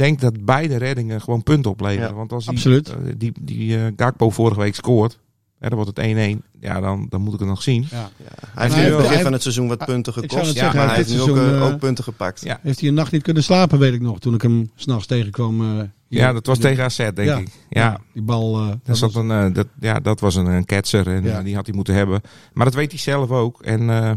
denk 0.00 0.20
dat 0.20 0.44
beide 0.44 0.76
reddingen 0.76 1.20
gewoon 1.20 1.42
punten 1.42 1.70
opleveren. 1.70 2.08
Ja, 2.08 2.14
Want 2.14 2.32
als 2.32 2.44
hij, 2.46 2.54
absoluut. 2.54 2.88
eh, 2.88 2.96
die, 3.16 3.32
die 3.40 3.76
eh, 3.76 3.92
Gakpo 3.96 4.30
vorige 4.30 4.60
week 4.60 4.74
scoort, 4.74 5.18
hè, 5.58 5.68
dan 5.68 5.78
wordt 5.78 5.96
het 5.96 6.36
1-1. 6.40 6.48
Ja, 6.60 6.80
dan, 6.80 7.06
dan 7.08 7.20
moet 7.20 7.32
ik 7.34 7.38
het 7.40 7.48
nog 7.48 7.62
zien. 7.62 7.86
Ja. 7.90 7.96
Ja, 7.96 8.24
hij 8.54 8.62
heeft 8.62 8.74
hij 8.74 8.84
in 8.84 8.90
het 8.90 8.96
heeft- 8.96 9.08
begin 9.08 9.22
van 9.22 9.32
het 9.32 9.42
seizoen 9.42 9.68
wat 9.68 9.84
punten 9.84 10.12
ik 10.22 10.30
zou 10.30 10.42
gekost. 10.42 10.58
zeggen, 10.58 10.76
maar 10.78 10.86
hij 10.88 10.96
dit 10.96 11.06
heeft 11.06 11.18
nu 11.26 11.30
ook, 11.30 11.36
seizoen, 11.38 11.58
eh, 11.60 11.66
ook 11.72 11.78
punten 11.78 12.04
gepakt. 12.04 12.40
Ja. 12.44 12.58
Heeft 12.62 12.80
hij 12.80 12.88
een 12.88 12.94
nacht 12.94 13.12
niet 13.12 13.22
kunnen 13.22 13.42
slapen, 13.42 13.78
weet 13.78 13.92
ik 13.94 14.00
nog, 14.00 14.18
toen 14.20 14.34
ik 14.34 14.42
hem 14.42 14.70
s'nachts 14.74 15.06
tegenkwam. 15.06 15.78
eh. 15.78 15.84
Ja, 16.08 16.32
dat 16.32 16.46
was 16.46 16.58
tegen 16.58 16.84
AZ, 16.84 16.96
denk 16.96 17.18
Ja. 17.18 17.36
ik. 17.38 17.48
Ja, 17.68 18.00
Die 18.12 18.22
bal. 18.22 18.58
eh, 18.60 18.66
dat, 18.68 18.78
dat 18.84 18.96
zat 18.96 19.12
was- 19.12 19.22
een, 19.24 19.30
eh, 19.30 19.54
dat, 19.54 19.66
ja, 19.80 20.00
dat 20.00 20.20
was 20.20 20.34
een, 20.34 20.46
een 20.46 20.64
catcher 20.64 21.06
en 21.06 21.22
Ja. 21.24 21.42
die 21.42 21.54
had 21.54 21.66
hij 21.66 21.74
moeten 21.74 21.94
hebben. 21.94 22.20
Maar 22.52 22.64
dat 22.64 22.74
weet 22.74 22.90
hij 22.90 23.00
zelf 23.00 23.30
ook. 23.30 23.62
En 23.62 23.90
eh, 23.90 24.10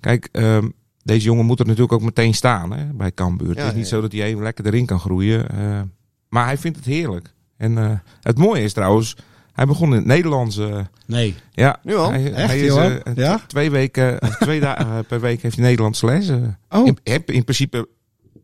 kijk, 0.00 0.28
ehm, 0.32 0.68
deze 1.02 1.24
jongen 1.24 1.44
moet 1.46 1.58
er 1.60 1.66
natuurlijk 1.66 1.92
ook 1.92 2.02
meteen 2.02 2.34
staan 2.34 2.72
hè, 2.72 2.84
bij 2.92 3.12
Cambuur. 3.12 3.48
het 3.48 3.58
is 3.66 3.72
niet 3.74 3.82
ja. 3.82 3.88
zo 3.88 4.00
dat 4.00 4.12
hij 4.12 4.22
even 4.22 4.42
lekker 4.42 4.66
erin 4.66 4.86
kan 4.86 5.00
groeien. 5.00 5.48
eh, 5.50 5.80
maar 6.28 6.44
hij 6.44 6.58
vindt 6.58 6.76
het 6.76 6.86
heerlijk. 6.86 7.32
En 7.56 7.78
eh, 7.78 7.90
het 8.20 8.38
mooie 8.38 8.62
is 8.62 8.72
trouwens, 8.72 9.16
hij 9.52 9.66
begon 9.66 9.88
in 9.90 9.96
het 9.96 10.04
Nederlands. 10.04 10.56
eh, 10.58 10.78
Nee. 11.06 11.34
ja, 11.52 11.78
Nu 11.82 11.96
al? 11.96 12.10
Hij, 12.10 12.32
Echt, 12.32 12.46
hij 12.46 12.60
is, 12.60 12.74
eh, 12.74 13.14
Ja? 13.14 13.40
twee 13.46 13.70
weken, 13.70 14.18
twee 14.40 14.60
dagen 14.60 15.04
per 15.06 15.20
week 15.20 15.42
heeft 15.42 15.56
hij 15.56 15.64
Nederlands 15.64 16.02
les. 16.02 16.30
Oh. 16.68 16.86
in, 16.86 16.98
in 17.26 17.44
principe 17.44 17.88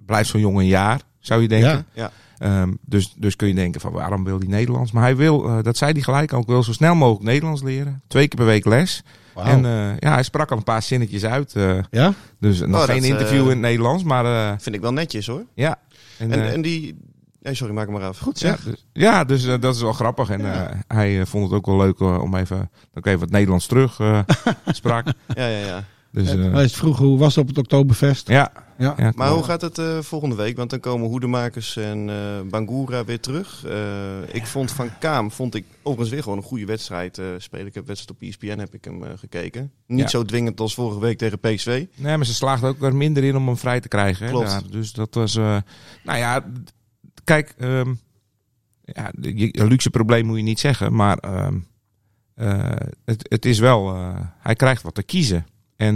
blijft 0.07 0.29
zo'n 0.29 0.41
jongen 0.41 0.61
een 0.61 0.67
jaar, 0.69 1.01
zou 1.21 1.43
je 1.43 1.49
denken. 1.49 1.69
Ja. 1.71 1.85
Ja. 1.93 2.11
Ehm, 2.39 2.73
dus, 2.81 3.15
dus 3.19 3.37
kun 3.37 3.49
je 3.49 3.55
denken 3.55 3.81
van 3.81 3.93
waarom 3.93 4.25
wil 4.25 4.39
hij 4.39 4.49
Nederlands? 4.49 4.93
Maar 4.93 5.03
hij 5.03 5.17
wil, 5.17 5.49
eh, 5.49 5.63
dat 5.63 5.77
zei 5.77 5.93
hij 5.93 6.03
gelijk 6.03 6.33
ook, 6.33 6.47
wil 6.47 6.63
zo 6.63 6.73
snel 6.73 6.95
mogelijk 6.95 7.25
Nederlands 7.25 7.63
leren. 7.63 8.03
Twee 8.09 8.29
keer 8.29 8.39
per 8.39 8.47
week 8.47 8.65
les. 8.65 9.03
En 9.45 9.65
eh, 9.65 9.99
ja, 9.99 10.13
hij 10.13 10.23
sprak 10.23 10.51
al 10.51 10.57
een 10.57 10.63
paar 10.63 10.83
zinnetjes 10.83 11.25
uit. 11.25 11.55
eh, 11.55 11.79
ja? 11.91 12.13
dus 12.41 12.61
nog 12.61 12.81
Oh, 12.81 12.83
geen 12.85 13.01
dat, 13.01 13.09
interview 13.11 13.37
eh, 13.39 13.43
in 13.45 13.49
het 13.51 13.59
Nederlands, 13.59 14.03
maar 14.05 14.25
eh, 14.25 14.55
Vind 14.59 14.75
ik 14.77 14.81
wel 14.81 14.93
netjes 14.93 15.27
hoor. 15.27 15.45
ja. 15.55 15.77
En, 16.19 16.31
En, 16.33 16.43
eh, 16.43 16.53
en 16.53 16.63
die... 16.63 16.97
Nee, 17.43 17.55
sorry, 17.55 17.75
maak 17.75 17.85
hem 17.87 17.95
maar 17.95 18.05
af. 18.09 18.19
Goed 18.19 18.41
ja, 18.41 18.49
zeg. 18.49 18.65
dus, 18.65 18.85
ja, 18.93 19.25
dus 19.25 19.47
eh, 19.47 19.55
dat 19.61 19.75
is 19.75 19.81
wel 19.83 19.93
grappig. 19.93 20.31
En 20.31 20.41
Ja. 20.41 20.69
eh, 20.69 20.77
hij 20.89 21.21
eh, 21.21 21.27
vond 21.27 21.45
het 21.45 21.53
ook 21.53 21.67
wel 21.67 21.77
leuk 21.77 22.01
eh, 22.01 22.21
om 22.23 22.35
even, 22.37 22.59
dat 22.93 23.07
ik 23.07 23.07
even 23.07 23.21
het 23.21 23.31
Nederlands 23.31 23.67
terug 23.67 24.01
eh, 24.01 24.19
sprak. 24.67 25.07
Ja, 25.35 25.47
ja, 25.47 25.59
ja. 25.67 25.85
Dus, 26.13 26.35
eh, 26.35 26.53
Hij 26.53 26.65
is 26.65 26.75
vroeg, 26.75 26.99
hoe 26.99 27.19
was 27.19 27.35
het 27.35 27.43
op 27.43 27.49
het 27.49 27.59
Oktoberfest? 27.59 28.29
ja, 28.29 28.53
Ja. 28.79 28.95
ja, 28.97 29.13
Maar 29.15 29.31
hoe 29.31 29.43
gaat 29.43 29.61
het 29.61 29.79
eh, 29.79 29.99
volgende 30.01 30.35
week? 30.35 30.57
Want 30.57 30.71
dan 30.71 30.81
komen 30.81 31.09
Hoedemakers 31.09 31.77
en 31.77 32.11
eh 32.11 32.41
Bangura 32.51 33.05
weer 33.05 33.21
terug. 33.21 33.65
Eh, 33.65 34.35
ik 34.35 34.47
vond 34.47 34.71
Van 34.71 34.91
Kaam, 34.99 35.31
vond 35.31 35.55
ik 35.55 35.65
overigens 35.83 36.11
weer 36.11 36.23
gewoon 36.23 36.39
een 36.39 36.45
goede 36.45 36.65
wedstrijd 36.65 37.19
eh, 37.19 37.27
spelen. 37.39 37.67
Ik 37.67 37.75
heb 37.75 37.87
wedstrijd 37.87 38.21
op 38.21 38.29
ESPN 38.29 38.59
heb 38.59 38.75
ik 38.75 38.85
hem 38.85 39.05
eh, 39.05 39.11
gekeken. 39.17 39.73
Niet 39.87 40.01
Ja. 40.01 40.09
zo 40.09 40.23
dwingend 40.25 40.61
als 40.61 40.75
vorige 40.75 41.01
week 41.01 41.19
tegen 41.19 41.39
PSV. 41.39 41.87
Nee, 41.95 42.17
maar 42.17 42.27
ze 42.27 42.35
slaagden 42.35 42.69
ook 42.69 42.83
er 42.83 42.97
minder 42.97 43.25
in 43.25 43.37
om 43.37 43.47
hem 43.47 43.57
vrij 43.57 43.81
te 43.81 43.89
krijgen. 43.89 44.25
Hè, 44.27 44.31
Klopt. 44.33 44.47
daar. 44.49 44.63
Dus 44.71 44.93
dat 44.93 45.15
was. 45.15 45.37
eh, 45.37 45.57
nou 46.05 46.19
ja, 46.19 46.45
kijk. 47.25 47.55
ehm, 47.59 47.95
ja, 48.85 49.11
de- 49.15 49.39
je- 49.39 49.65
luxe 49.67 49.91
probleem 49.91 50.27
moet 50.27 50.37
je 50.37 50.43
niet 50.43 50.61
zeggen. 50.61 50.95
Maar 50.95 51.19
ehm, 51.19 51.59
eh, 52.35 52.71
het, 53.05 53.27
het 53.29 53.45
is 53.45 53.59
wel. 53.59 53.95
eh, 53.95 54.21
hij 54.39 54.55
krijgt 54.55 54.83
wat 54.83 54.95
te 54.95 55.03
kiezen. 55.03 55.47
En 55.77 55.95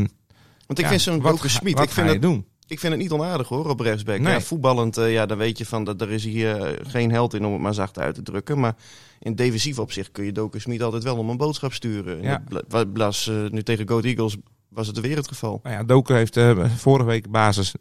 Want 0.67 0.79
ik 0.79 0.85
ja, 0.85 0.89
vind 0.91 1.01
zo'n 1.01 1.21
wat 1.21 1.33
Doken 1.33 1.51
wat 1.53 1.65
ik 1.65 1.75
vind, 1.77 1.93
ga 1.93 2.03
je 2.05 2.09
het, 2.13 2.23
doen? 2.23 2.45
Ik 2.71 2.81
vind 2.81 2.93
het 2.93 3.03
niet 3.03 3.11
onaardig 3.13 3.49
hoor, 3.49 3.69
op 3.69 3.81
rechtsback. 3.81 4.19
Nee. 4.21 4.33
Ja, 4.33 4.41
voetballend, 4.41 4.97
eh, 4.97 5.13
ja, 5.13 5.27
dan 5.27 5.39
weet 5.39 5.59
je 5.59 5.67
van, 5.67 5.85
dat 5.85 6.01
er 6.01 6.11
is 6.11 6.25
hier 6.25 6.57
eh, 6.63 6.87
geen 6.87 7.11
held 7.11 7.35
in 7.35 7.45
om 7.45 7.53
het 7.53 7.61
maar 7.63 7.75
zacht 7.75 7.99
uit 7.99 8.15
te 8.15 8.23
drukken. 8.23 8.61
Maar 8.61 8.75
in 9.19 9.35
defensief 9.35 9.79
opzicht 9.79 10.11
kun 10.13 10.25
je 10.25 10.33
Doken 10.33 10.61
Schmid 10.61 10.83
altijd 10.83 11.03
wel 11.03 11.17
om 11.17 11.29
een 11.31 11.37
boodschap 11.37 11.73
sturen. 11.73 12.17
En 12.17 12.23
Ja. 12.23 12.31
dat 12.31 12.45
bla- 12.49 12.63
wa- 12.69 12.85
Blas, 12.93 13.29
eh, 13.29 13.35
nu 13.51 13.63
tegen 13.63 13.89
Goat 13.89 14.05
Eagles 14.05 14.37
was 14.69 14.87
het 14.87 15.01
weer 15.01 15.17
het 15.17 15.29
geval. 15.29 15.61
Nou 15.63 15.77
ja, 15.77 15.83
Doken 15.85 16.17
heeft 16.17 16.37
eh, 16.37 16.65
vorige 16.77 17.07
week 17.07 17.31
basis. 17.31 17.75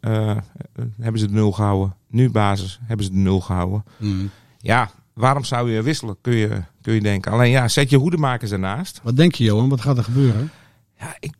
hebben 1.00 1.20
ze 1.20 1.26
de 1.26 1.32
nul 1.32 1.52
gehouden. 1.52 1.94
Nu 2.08 2.30
basis 2.30 2.78
hebben 2.82 3.06
ze 3.06 3.12
de 3.12 3.18
nul 3.18 3.40
gehouden. 3.40 3.84
Hmm. 3.96 4.30
Ja, 4.58 4.90
waarom 5.14 5.44
zou 5.44 5.70
je 5.70 5.82
wisselen? 5.82 6.16
Kun 6.20 6.34
je, 6.36 6.62
kun 6.82 6.94
je 6.94 7.00
denken. 7.00 7.32
Alleen 7.32 7.50
ja, 7.50 7.68
zet 7.68 7.90
je 7.90 7.96
hoedemakers 7.96 8.50
ernaast. 8.50 9.00
Wat 9.02 9.16
denk 9.16 9.34
je, 9.34 9.44
Johan? 9.44 9.68
Wat 9.68 9.80
gaat 9.80 9.98
er 9.98 10.04
gebeuren? 10.04 10.50
Ja, 10.98 11.16
ik, 11.20 11.34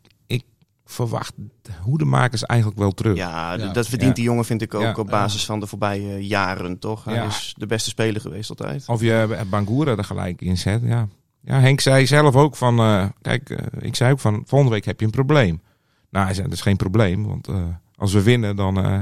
verwacht 0.91 1.33
de 1.61 1.71
hoedemakers 1.81 2.43
eigenlijk 2.45 2.79
wel 2.79 2.91
terug. 2.91 3.17
Ja, 3.17 3.57
dat 3.57 3.87
verdient 3.87 4.09
Ja. 4.09 4.13
die 4.15 4.23
jongen 4.23 4.45
vind 4.45 4.61
ik 4.61 4.73
ook 4.73 4.81
Ja. 4.81 4.93
op 4.97 5.07
basis 5.07 5.45
van 5.45 5.59
de 5.59 5.67
voorbije 5.67 6.27
jaren, 6.27 6.79
toch? 6.79 7.03
Hij 7.03 7.13
Ja. 7.15 7.25
is 7.25 7.53
de 7.57 7.65
beste 7.65 7.89
speler 7.89 8.21
geweest 8.21 8.49
altijd. 8.49 8.83
Of 8.87 9.01
je 9.01 9.27
eh, 9.35 9.41
Bangura 9.49 9.95
er 9.97 10.03
gelijk 10.03 10.41
in 10.41 10.57
zet. 10.57 10.81
Ja. 10.83 11.07
ja, 11.41 11.59
Henk 11.59 11.79
zei 11.79 12.07
zelf 12.07 12.35
ook 12.35 12.55
van... 12.55 12.79
eh, 12.79 13.05
kijk, 13.21 13.49
eh, 13.49 13.57
ik 13.79 13.95
zei 13.95 14.11
ook 14.11 14.19
van... 14.19 14.43
Volgende 14.45 14.73
week 14.73 14.85
heb 14.85 14.99
je 14.99 15.05
een 15.05 15.11
probleem. 15.11 15.61
Nou, 16.09 16.25
hij 16.25 16.33
zei, 16.33 16.47
dat 16.47 16.55
is 16.55 16.61
geen 16.63 16.77
probleem. 16.77 17.27
Want 17.27 17.47
eh, 17.47 17.63
als 17.95 18.13
we 18.13 18.21
winnen, 18.23 18.55
dan, 18.55 18.77
eh, 18.85 19.01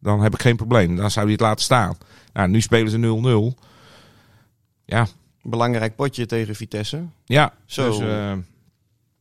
dan 0.00 0.20
heb 0.22 0.34
ik 0.34 0.40
geen 0.40 0.56
probleem. 0.56 0.96
Dan 0.96 1.10
zou 1.10 1.24
hij 1.24 1.32
het 1.34 1.42
laten 1.42 1.64
staan. 1.64 1.96
Nou, 2.32 2.48
nu 2.48 2.60
spelen 2.60 2.90
ze 2.90 2.98
0-0. 2.98 3.58
Ja, 4.84 5.06
Belangrijk 5.42 5.96
potje 5.96 6.26
tegen 6.26 6.54
Vitesse. 6.54 7.02
ja. 7.24 7.52
Zo. 7.66 7.88
Dus, 7.90 7.98
eh, 7.98 8.32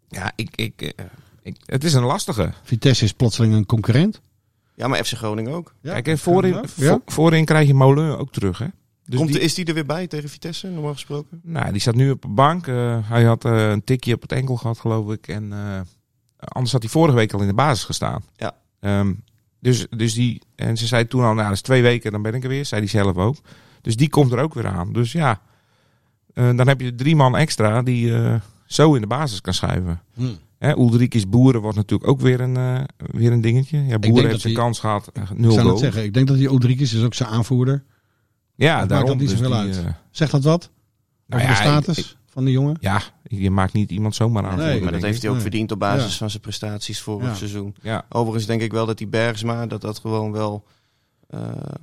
ja, 0.07 0.31
ik, 0.35 0.55
ik, 0.55 0.81
eh, 0.81 1.05
ik, 1.43 1.55
het 1.65 1.83
is 1.83 1.93
een 1.93 2.03
lastige. 2.03 2.53
Vitesse 2.63 3.03
is 3.03 3.11
plotseling 3.13 3.53
een 3.53 3.65
concurrent. 3.65 4.21
Ja, 4.75 4.87
maar 4.87 5.03
FC 5.03 5.13
Groningen 5.13 5.51
ook. 5.51 5.73
Ja, 5.81 5.91
Kijk, 5.91 6.07
en 6.07 6.17
voorin, 6.17 6.63
ja. 6.75 6.99
voorin 7.05 7.45
krijg 7.45 7.67
je 7.67 7.73
Molen 7.73 8.17
ook 8.17 8.31
terug, 8.31 8.57
hè? 8.57 8.65
Dus 9.05 9.17
Komt, 9.19 9.31
die- 9.31 9.39
Is 9.41 9.53
die 9.53 9.65
er 9.65 9.73
weer 9.73 9.85
bij 9.85 10.07
tegen 10.07 10.29
Vitesse, 10.29 10.67
normaal 10.67 10.93
gesproken? 10.93 11.39
Nou, 11.43 11.71
die 11.71 11.81
staat 11.81 11.95
nu 11.95 12.11
op 12.11 12.21
de 12.21 12.27
bank. 12.27 12.67
Eh, 12.67 12.97
hij 13.09 13.23
had 13.23 13.45
eh, 13.45 13.69
een 13.69 13.83
tikje 13.83 14.13
op 14.13 14.21
het 14.21 14.31
enkel 14.31 14.55
gehad, 14.55 14.79
geloof 14.79 15.11
ik. 15.11 15.27
En 15.27 15.53
eh, 15.53 15.81
anders 16.37 16.71
had 16.71 16.81
hij 16.81 16.91
vorige 16.91 17.15
week 17.15 17.33
al 17.33 17.41
in 17.41 17.47
de 17.47 17.53
basis 17.53 17.83
gestaan. 17.83 18.23
Ja. 18.35 18.55
Ehm, 18.79 19.13
dus, 19.59 19.87
dus 19.89 20.13
die, 20.13 20.41
en 20.55 20.77
ze 20.77 20.87
zei 20.87 21.07
toen 21.07 21.21
al, 21.23 21.33
nou, 21.33 21.43
dat 21.47 21.51
is 21.51 21.61
twee 21.61 21.81
weken, 21.81 22.11
dan 22.11 22.21
ben 22.21 22.33
ik 22.33 22.43
er 22.43 22.49
weer. 22.49 22.65
Zei 22.65 22.81
hij 22.81 22.89
zelf 22.89 23.15
ook. 23.15 23.35
Dus 23.81 23.95
die 23.95 24.09
komt 24.09 24.31
er 24.31 24.39
ook 24.39 24.53
weer 24.53 24.67
aan. 24.67 24.93
Dus 24.93 25.11
ja, 25.11 25.41
eh, 26.33 26.55
dan 26.57 26.67
heb 26.67 26.81
je 26.81 26.95
drie 26.95 27.15
man 27.15 27.37
extra 27.37 27.81
die 27.81 28.15
eh, 28.15 28.35
zo 28.65 28.93
in 28.95 29.01
de 29.01 29.07
basis 29.07 29.41
kan 29.41 29.53
schuiven. 29.53 30.01
Hmm. 30.13 30.37
Hè, 30.63 30.77
Ulrikis 30.77 31.29
Boeren 31.29 31.61
wordt 31.61 31.77
natuurlijk 31.77 32.09
ook 32.09 32.19
weer 32.19 32.41
een, 32.41 32.57
eh, 32.57 32.81
weer 32.97 33.31
een 33.31 33.41
dingetje. 33.41 33.85
Ja, 33.85 33.99
Boeren 33.99 34.29
heeft 34.29 34.41
zijn 34.41 34.53
kans 34.53 34.79
gehad. 34.79 35.09
eh, 35.13 35.23
Ik 35.23 35.37
Nul 35.37 35.51
zou 35.51 35.67
het 35.69 35.79
zeggen. 35.79 36.03
Ik 36.03 36.13
denk 36.13 36.27
dat 36.27 36.37
die 36.37 36.51
Odrikis 36.51 36.93
is 36.93 37.03
ook 37.03 37.13
zijn 37.13 37.29
aanvoerder. 37.29 37.83
Ja, 38.55 38.75
maakt 38.75 38.89
daarom. 38.89 39.07
dat 39.07 39.17
niet 39.17 39.29
dus 39.29 39.37
zoveel 39.37 39.51
die, 39.51 39.59
uit. 39.59 39.77
eh, 39.85 39.91
Zegt 40.11 40.31
dat 40.31 40.43
wat? 40.43 40.71
nou 41.27 41.41
Over 41.41 41.55
ja, 41.55 41.61
de 41.61 41.67
status 41.69 41.97
ik- 41.97 42.15
van 42.27 42.43
die 42.45 42.53
jongen? 42.53 42.77
ja, 42.79 43.01
je 43.23 43.51
maakt 43.51 43.73
niet 43.73 43.91
iemand 43.91 44.15
zomaar 44.15 44.45
aan. 44.45 44.57
Nee, 44.57 44.81
maar 44.81 44.91
dat 44.91 45.01
heeft 45.01 45.15
ik. 45.15 45.21
hij 45.21 45.29
ook 45.29 45.35
Nee. 45.35 45.45
verdiend 45.45 45.71
op 45.71 45.79
basis 45.79 46.11
Ja. 46.11 46.17
van 46.17 46.29
zijn 46.29 46.41
prestaties 46.41 46.99
vorig 47.01 47.27
Ja. 47.27 47.33
seizoen. 47.35 47.75
Ja, 47.81 48.05
Overigens 48.09 48.45
denk 48.45 48.61
ik 48.61 48.71
wel 48.71 48.85
dat 48.85 48.97
die 48.97 49.07
Bergsma, 49.07 49.65
dat 49.67 49.81
dat 49.81 49.99
gewoon 49.99 50.31
wel 50.31 50.63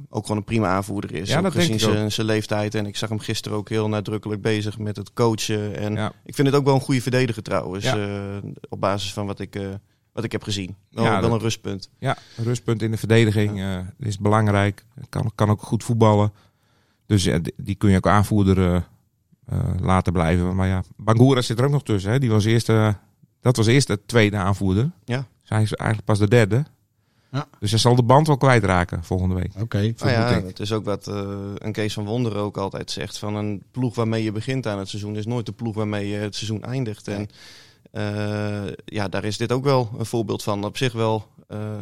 ook 0.09 0.23
gewoon 0.23 0.37
een 0.37 0.45
prima 0.45 0.69
aanvoerder 0.69 1.15
is. 1.15 1.29
Ja, 1.29 1.41
dat 1.41 1.53
gezien 1.53 1.81
zijn, 1.81 2.13
zijn 2.13 2.27
leeftijd. 2.27 2.75
En 2.75 2.87
ik 2.87 2.97
zag 2.97 3.09
hem 3.09 3.19
gisteren 3.19 3.59
ook 3.59 3.69
heel 3.69 3.89
nadrukkelijk 3.89 4.43
bezig 4.43 4.79
met 4.79 4.97
het 4.97 5.13
coachen. 5.13 5.77
En 5.77 5.93
ja. 5.95 6.13
ik 6.25 6.35
vind 6.35 6.47
het 6.49 6.57
ook 6.57 6.65
wel 6.65 6.75
een 6.75 6.81
goede 6.81 7.03
verdediger 7.03 7.43
trouwens. 7.43 7.85
Ja. 7.85 7.97
eh, 7.97 8.51
op 8.69 8.81
basis 8.81 9.13
van 9.13 9.27
wat 9.27 9.41
ik, 9.41 9.57
eh, 9.57 9.69
wat 10.13 10.25
ik 10.25 10.33
heb 10.33 10.43
gezien. 10.43 10.77
Wel, 10.91 11.05
Ja, 11.05 11.11
wel 11.11 11.21
dat- 11.21 11.33
een 11.33 11.39
rustpunt. 11.39 11.91
Ja, 11.99 12.17
een 12.37 12.45
rustpunt 12.45 12.83
in 12.83 12.91
de 12.91 12.97
verdediging 12.97 13.61
eh, 13.61 13.79
is 13.99 14.19
belangrijk. 14.19 14.85
Kan, 15.09 15.31
kan 15.35 15.51
ook 15.51 15.63
goed 15.63 15.85
voetballen. 15.85 16.33
Dus 17.07 17.29
die, 17.57 17.75
kun 17.75 17.91
je 17.91 17.97
ook 17.97 18.07
aanvoerder 18.07 18.59
eh, 18.59 18.77
eh, 19.47 19.75
laten 19.81 20.13
blijven. 20.13 20.55
Maar 20.55 20.69
ja, 20.69 20.83
Bangura 20.97 21.41
zit 21.41 21.59
er 21.59 21.65
ook 21.65 21.71
nog 21.71 21.83
tussen. 21.83 22.11
Hè. 22.11 22.19
Die 22.19 22.31
was 22.31 22.45
eerst, 22.45 22.69
eh, 22.69 22.95
dat 23.41 23.57
was 23.57 23.67
eerst 23.67 23.87
de 23.87 24.01
tweede 24.07 24.37
aanvoerder. 24.37 24.91
Ja. 25.05 25.27
Zij 25.43 25.63
is 25.63 25.73
eigenlijk 25.75 26.09
pas 26.09 26.19
de 26.19 26.29
derde. 26.29 26.65
Ja. 27.31 27.49
Dus 27.59 27.71
hij 27.71 27.79
zal 27.79 27.95
de 27.95 28.03
band 28.03 28.27
wel 28.27 28.37
kwijtraken 28.37 29.05
volgende 29.05 29.35
week. 29.35 29.53
Oké. 29.61 29.79
Nou 29.79 29.93
vermoed 29.97 30.29
ja, 30.29 30.43
het 30.47 30.61
is 30.61 30.73
ook 30.73 30.85
wat 30.85 31.09
eh, 31.09 31.37
een 31.55 31.73
Kees 31.73 31.93
van 31.93 32.05
Wonder 32.05 32.37
ook 32.37 32.57
altijd 32.57 32.91
zegt. 32.91 33.19
Van 33.19 33.35
een 33.35 33.63
ploeg 33.71 33.95
waarmee 33.95 34.23
je 34.23 34.33
begint 34.33 34.67
aan 34.67 34.79
het 34.79 34.89
seizoen 34.89 35.17
is 35.17 35.27
nooit 35.27 35.47
de 35.47 35.53
ploeg 35.53 35.75
waarmee 35.75 36.09
je 36.09 36.17
het 36.17 36.35
seizoen 36.35 36.63
eindigt. 36.63 37.09
En 37.09 37.29
eh, 37.91 38.73
ja, 38.85 39.09
daar 39.09 39.25
is 39.25 39.37
dit 39.37 39.53
ook 39.53 39.65
wel 39.65 39.91
een 39.99 40.07
voorbeeld 40.07 40.43
van. 40.43 40.65
Op 40.65 40.77
zich 40.77 40.93
wel 40.93 41.27
eh, 41.49 41.81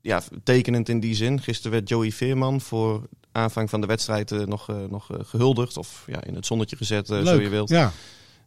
ja, 0.00 0.22
tekenend 0.42 0.88
in 0.88 1.00
die 1.00 1.14
zin. 1.14 1.40
Gisteren 1.40 1.72
werd 1.72 1.88
Joey 1.88 2.12
Veerman 2.12 2.60
voor 2.60 3.08
aanvang 3.32 3.70
van 3.70 3.80
de 3.80 3.86
wedstrijd 3.86 4.46
nog, 4.46 4.68
eh, 4.68 4.76
nog 4.88 5.10
eh, 5.10 5.18
gehuldigd. 5.22 5.76
Of 5.76 6.04
ja, 6.06 6.24
in 6.24 6.34
het 6.34 6.46
zonnetje 6.46 6.76
gezet, 6.76 7.06
zo 7.06 7.40
je 7.40 7.48
wilt. 7.48 7.68
Ja. 7.68 7.92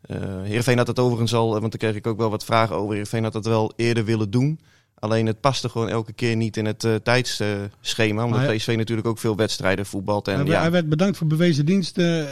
Eh 0.02 0.42
Heerenveen 0.42 0.78
had 0.78 0.88
het 0.88 1.00
overigens 1.00 1.34
al, 1.34 1.50
want 1.50 1.62
daar 1.62 1.80
kreeg 1.80 1.96
ik 1.96 2.08
ook 2.08 2.18
wel 2.18 2.30
wat 2.30 2.46
vragen 2.46 2.76
over. 2.76 2.92
Heerenveen 2.92 3.24
had 3.24 3.34
het 3.34 3.46
wel 3.46 3.74
eerder 3.76 4.06
willen 4.06 4.32
doen. 4.32 4.60
Alleen 5.04 5.26
het 5.26 5.40
paste 5.40 5.70
gewoon 5.70 5.90
elke 5.90 6.14
keer 6.14 6.36
niet 6.36 6.58
in 6.58 6.66
het 6.66 6.84
eh, 6.84 6.96
tijdsschema. 6.96 8.24
Omdat 8.26 8.56
PSV 8.56 8.74
natuurlijk 8.78 9.08
ook 9.08 9.20
veel 9.20 9.36
wedstrijden 9.36 9.86
voetbalt. 9.86 10.28
En 10.28 10.36
hij, 10.36 10.46
ja, 10.46 10.60
hij 10.62 10.72
werd 10.72 10.90
bedankt 10.90 11.18
voor 11.18 11.28
bewezen 11.28 11.66
dienst 11.66 11.98
eh, 11.98 12.24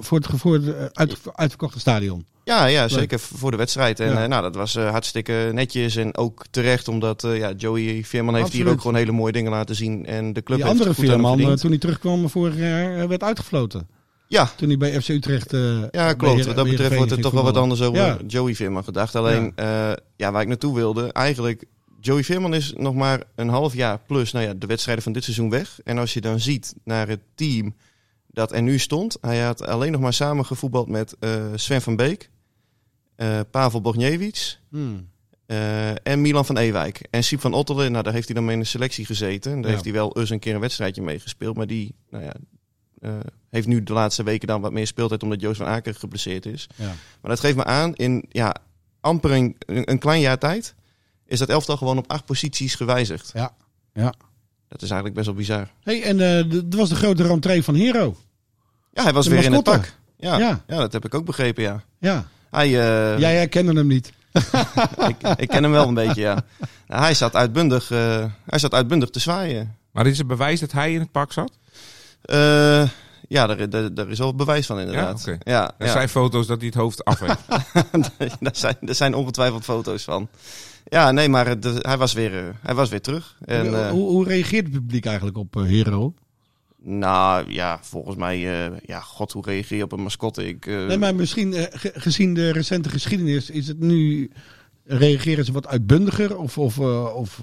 voor 0.00 0.18
het, 0.18 0.26
voor 0.34 0.54
het 0.54 0.74
eh, 0.74 0.84
uit, 0.92 1.16
uitverkochte 1.32 1.80
stadion. 1.80 2.26
Ja, 2.44 2.66
ja 2.66 2.88
zeker 2.88 3.18
voor 3.18 3.50
de 3.50 3.56
wedstrijd. 3.56 4.00
En 4.00 4.12
Ja. 4.12 4.26
nou, 4.26 4.42
dat 4.42 4.54
was 4.54 4.74
hartstikke 4.74 5.50
netjes 5.52 5.96
en 5.96 6.16
ook 6.16 6.44
terecht, 6.50 6.88
omdat 6.88 7.22
ja, 7.22 7.52
Joey 7.56 8.04
Veerman 8.04 8.34
heeft 8.34 8.52
hier 8.52 8.68
ook 8.68 8.80
gewoon 8.80 8.96
hele 8.96 9.12
mooie 9.12 9.32
dingen 9.32 9.50
laten 9.50 9.74
zien. 9.74 10.06
En 10.06 10.32
de 10.32 10.42
club 10.42 10.58
Die 10.58 10.66
heeft 10.66 10.78
andere 10.80 11.00
Veerman, 11.00 11.56
toen 11.56 11.70
hij 11.70 11.78
terugkwam 11.78 12.28
vorig 12.28 12.56
jaar, 12.56 13.08
werd 13.08 13.22
uitgefloten. 13.22 13.88
Ja. 14.28 14.50
Toen 14.56 14.68
hij 14.68 14.76
bij 14.76 15.00
FC 15.00 15.08
Utrecht... 15.08 15.52
eh, 15.52 15.82
Ja, 15.90 16.12
klopt. 16.12 16.44
Wat 16.46 16.56
dat 16.56 16.68
betreft 16.68 16.94
wordt 16.96 17.10
er 17.10 17.20
toch 17.20 17.32
wel 17.32 17.42
wat 17.42 17.56
anders 17.56 17.82
over 17.82 18.02
Ja. 18.02 18.18
Joey 18.26 18.54
Veerman 18.54 18.84
gedacht. 18.84 19.14
Alleen, 19.14 19.52
ja. 19.56 19.96
ja, 20.16 20.32
waar 20.32 20.42
ik 20.42 20.48
naartoe 20.48 20.74
wilde, 20.74 21.12
eigenlijk, 21.12 21.64
Joey 22.02 22.24
Veerman 22.24 22.54
is 22.54 22.72
nog 22.76 22.94
maar 22.94 23.22
een 23.34 23.48
half 23.48 23.74
jaar 23.74 23.98
plus 24.06 24.32
nou 24.32 24.44
ja, 24.46 24.54
de 24.54 24.66
wedstrijden 24.66 25.04
van 25.04 25.12
dit 25.12 25.24
seizoen 25.24 25.50
weg. 25.50 25.80
En 25.84 25.98
als 25.98 26.14
je 26.14 26.20
dan 26.20 26.40
ziet 26.40 26.74
naar 26.84 27.08
het 27.08 27.20
team 27.34 27.74
dat 28.26 28.52
er 28.52 28.62
nu 28.62 28.78
stond, 28.78 29.18
hij 29.20 29.40
had 29.40 29.66
alleen 29.66 29.92
nog 29.92 30.00
maar 30.00 30.12
samen 30.12 30.46
gevoetbald 30.46 30.88
met 30.88 31.16
eh, 31.18 31.42
Sven 31.54 31.82
van 31.82 31.96
Beek, 31.96 32.30
eh, 33.16 33.40
Pavel 33.50 33.80
Bogniewicz, 33.80 34.58
Hmm. 34.70 35.10
Eh, 35.46 36.06
en 36.06 36.20
Milan 36.20 36.46
van 36.46 36.56
Ewijk. 36.56 37.06
En 37.10 37.24
Siep 37.24 37.40
van 37.40 37.52
Ottelen, 37.54 37.92
nou, 37.92 38.04
daar 38.04 38.12
heeft 38.12 38.26
hij 38.26 38.34
dan 38.34 38.44
mee 38.44 38.54
in 38.54 38.60
de 38.60 38.66
selectie 38.66 39.06
gezeten. 39.06 39.50
En 39.52 39.56
daar 39.56 39.66
Ja. 39.66 39.72
heeft 39.72 39.84
hij 39.84 39.92
wel 39.92 40.18
eens 40.18 40.30
een 40.30 40.38
keer 40.38 40.54
een 40.54 40.60
wedstrijdje 40.60 41.02
meegespeeld. 41.02 41.56
Maar 41.56 41.66
die 41.66 41.94
nou 42.10 42.24
ja, 42.24 42.32
heeft 43.50 43.66
nu 43.66 43.82
de 43.82 43.92
laatste 43.92 44.22
weken 44.22 44.48
dan 44.48 44.60
wat 44.60 44.72
meer 44.72 44.86
speeltijd 44.86 45.22
omdat 45.22 45.40
Joost 45.40 45.56
van 45.58 45.66
Aken 45.66 45.94
geblesseerd 45.94 46.46
is. 46.46 46.66
Ja. 46.76 46.84
Maar 47.20 47.30
dat 47.30 47.40
geeft 47.40 47.56
me 47.56 47.64
aan, 47.64 47.94
in 47.94 48.24
ja, 48.28 48.56
amper 49.00 49.30
een, 49.30 49.56
een 49.66 49.98
klein 49.98 50.20
jaar 50.20 50.38
tijd 50.38 50.74
is 51.32 51.38
dat 51.38 51.48
elftal 51.48 51.76
gewoon 51.76 51.98
op 51.98 52.10
acht 52.10 52.24
posities 52.24 52.74
gewijzigd. 52.74 53.30
Ja. 53.34 53.52
Ja. 53.92 54.14
Dat 54.68 54.82
is 54.82 54.90
eigenlijk 54.90 55.14
best 55.14 55.26
wel 55.26 55.36
bizar. 55.36 55.68
Hey, 55.82 56.02
en 56.02 56.20
eh, 56.38 56.50
dat 56.50 56.78
was 56.80 56.88
de 56.88 56.94
grote 56.94 57.22
rentree 57.22 57.62
van 57.62 57.74
Hero. 57.74 58.16
Ja, 58.92 59.02
hij 59.02 59.12
was 59.12 59.24
De 59.24 59.30
weer 59.30 59.44
in 59.44 59.52
het 59.52 59.62
pak. 59.62 59.92
Ja, 60.16 60.38
Ja. 60.38 60.64
ja. 60.66 60.76
dat 60.76 60.92
heb 60.92 61.04
ik 61.04 61.14
ook 61.14 61.24
begrepen, 61.24 61.62
ja. 61.62 61.82
Ja. 61.98 62.26
Hij, 62.50 62.66
eh, 62.66 63.18
Jij 63.18 63.36
herkende 63.36 63.72
hem 63.72 63.86
niet. 63.86 64.12
ik, 65.08 65.28
ik 65.36 65.48
ken 65.48 65.62
hem 65.62 65.72
wel 65.72 65.88
een 65.88 65.94
beetje, 65.94 66.20
ja. 66.20 66.44
Nou, 66.86 67.02
hij, 67.02 67.14
zat 67.14 67.34
uitbundig, 67.34 67.90
eh, 67.90 68.24
hij 68.46 68.58
zat 68.58 68.74
uitbundig 68.74 69.10
te 69.10 69.20
zwaaien. 69.20 69.76
Maar 69.92 70.06
is 70.06 70.18
het 70.18 70.26
bewijs 70.26 70.60
dat 70.60 70.72
hij 70.72 70.92
in 70.92 71.00
het 71.00 71.10
pak 71.10 71.32
zat? 71.32 71.58
Eh, 72.22 72.88
ja, 73.28 73.46
daar, 73.46 73.70
daar, 73.70 73.94
daar 73.94 74.08
is 74.08 74.18
wel 74.18 74.34
bewijs 74.34 74.66
van 74.66 74.80
inderdaad. 74.80 75.24
Ja, 75.44 75.72
Er 75.78 75.86
ja. 75.86 75.92
zijn 75.92 76.08
foto's 76.08 76.46
dat 76.46 76.58
hij 76.58 76.66
het 76.66 76.74
hoofd 76.74 77.04
af 77.04 77.18
heeft. 77.20 77.40
daar, 78.40 78.56
zijn, 78.56 78.76
er 78.86 78.94
zijn 78.94 79.14
ongetwijfeld 79.14 79.64
foto's 79.64 80.02
van. 80.02 80.28
Ja, 80.84 81.10
nee, 81.10 81.28
maar 81.28 81.46
het- 81.46 81.62
de- 81.62 81.78
hij, 81.82 81.96
was 81.98 82.12
weer, 82.12 82.38
eh, 82.38 82.44
hij 82.60 82.74
was 82.74 82.88
weer 82.90 83.00
terug. 83.00 83.36
En, 83.44 83.66
eh, 83.74 83.90
hoe, 83.90 84.08
hoe 84.10 84.24
reageert 84.24 84.64
het 84.64 84.72
publiek 84.72 85.06
eigenlijk 85.06 85.36
op 85.36 85.56
eh, 85.56 85.62
Hero? 85.62 86.14
nou 86.84 87.52
ja, 87.52 87.78
volgens 87.82 88.16
mij, 88.16 88.64
eh, 88.66 88.72
ja, 88.86 89.00
god, 89.00 89.32
hoe 89.32 89.44
reageer 89.46 89.76
je 89.76 89.84
op 89.84 89.92
een 89.92 90.02
mascotte? 90.02 90.46
Ik, 90.48 90.66
eh, 90.66 90.86
Nee, 90.86 90.96
maar 90.98 91.14
misschien 91.14 91.52
eh, 91.54 91.64
ge- 91.70 91.92
gezien 91.94 92.34
de 92.34 92.52
recente 92.52 92.88
geschiedenis 92.88 93.50
is 93.50 93.68
het 93.68 93.78
nu... 93.80 94.30
Reageren 94.84 95.44
ze 95.44 95.52
wat 95.52 95.66
uitbundiger 95.66 96.36
of, 96.36 96.58
of, 96.58 96.78
eh, 96.78 97.14
of 97.14 97.42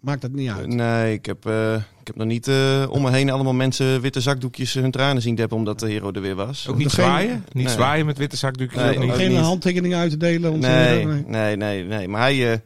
maakt 0.00 0.20
dat 0.20 0.30
niet 0.30 0.50
uit? 0.50 0.66
Nee, 0.66 1.12
ik 1.12 1.26
heb, 1.26 1.46
eh, 1.46 1.74
ik 1.74 2.06
heb 2.06 2.16
nog 2.16 2.26
niet 2.26 2.48
eh, 2.48 2.86
om 2.90 3.02
me 3.02 3.10
heen 3.10 3.30
allemaal 3.30 3.52
mensen 3.52 4.00
witte 4.00 4.20
zakdoekjes 4.20 4.74
hun 4.74 4.90
tranen 4.90 5.22
zien 5.22 5.34
deppen 5.34 5.56
omdat 5.56 5.78
de 5.78 5.86
hero 5.88 6.12
er 6.12 6.20
weer 6.20 6.34
was. 6.34 6.68
Ook 6.68 6.76
niet 6.76 6.90
zwaaien? 6.90 7.44
Niet 7.52 7.64
Nee. 7.64 7.74
zwaaien 7.74 8.06
met 8.06 8.18
witte 8.18 8.36
zakdoekjes? 8.36 8.82
Nee, 8.82 8.98
ook 8.98 9.14
Geen 9.14 9.36
handtekeningen 9.36 9.98
uit 9.98 10.10
te 10.10 10.16
delen? 10.16 10.58
Nee, 10.58 11.06
nee. 11.06 11.24
nee, 11.26 11.56
nee, 11.56 11.84
nee. 11.84 12.08
Maar 12.08 12.20
hij, 12.20 12.52
eh, 12.52 12.58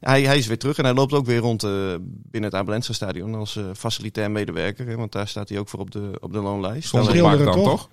hij, 0.00 0.22
hij 0.22 0.38
is 0.38 0.46
weer 0.46 0.58
terug 0.58 0.78
en 0.78 0.84
hij 0.84 0.94
loopt 0.94 1.12
ook 1.12 1.26
weer 1.26 1.38
rond 1.38 1.62
eh, 1.62 1.70
binnen 2.02 2.50
het 2.50 2.60
Abelensa 2.60 2.92
stadion 2.92 3.34
als 3.34 3.56
eh, 3.56 3.64
facilitair 3.76 4.30
medewerker. 4.30 4.86
Hè, 4.86 4.96
want 4.96 5.12
daar 5.12 5.28
staat 5.28 5.48
hij 5.48 5.58
ook 5.58 5.68
voor 5.68 5.80
op 5.80 5.90
de, 5.90 6.10
op 6.20 6.32
de 6.32 6.40
loonlijst. 6.40 6.88
Zonder 6.88 7.10
Schilderen, 7.10 7.44
pak 7.44 7.54
dan, 7.54 7.64
toch? 7.64 7.88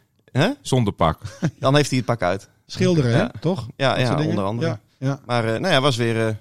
Zonder 0.61 0.93
pak. 0.93 1.19
Dan 1.59 1.75
heeft 1.75 1.89
hij 1.89 1.97
het 1.97 2.07
pak 2.07 2.21
uit. 2.21 2.49
Schilderen, 2.65 3.11
hè? 3.11 3.17
Ja. 3.17 3.31
toch? 3.39 3.67
Ja, 3.75 3.99
ja 3.99 4.15
dingen? 4.15 4.29
onder 4.29 4.43
andere. 4.43 4.67
Ja, 4.67 4.79
ja. 4.97 5.19
Maar 5.25 5.43
eh, 5.43 5.49
nou 5.49 5.63
ja, 5.63 5.69
hij, 5.69 5.81
was 5.81 5.95
weer, 5.95 6.27
eh, 6.27 6.33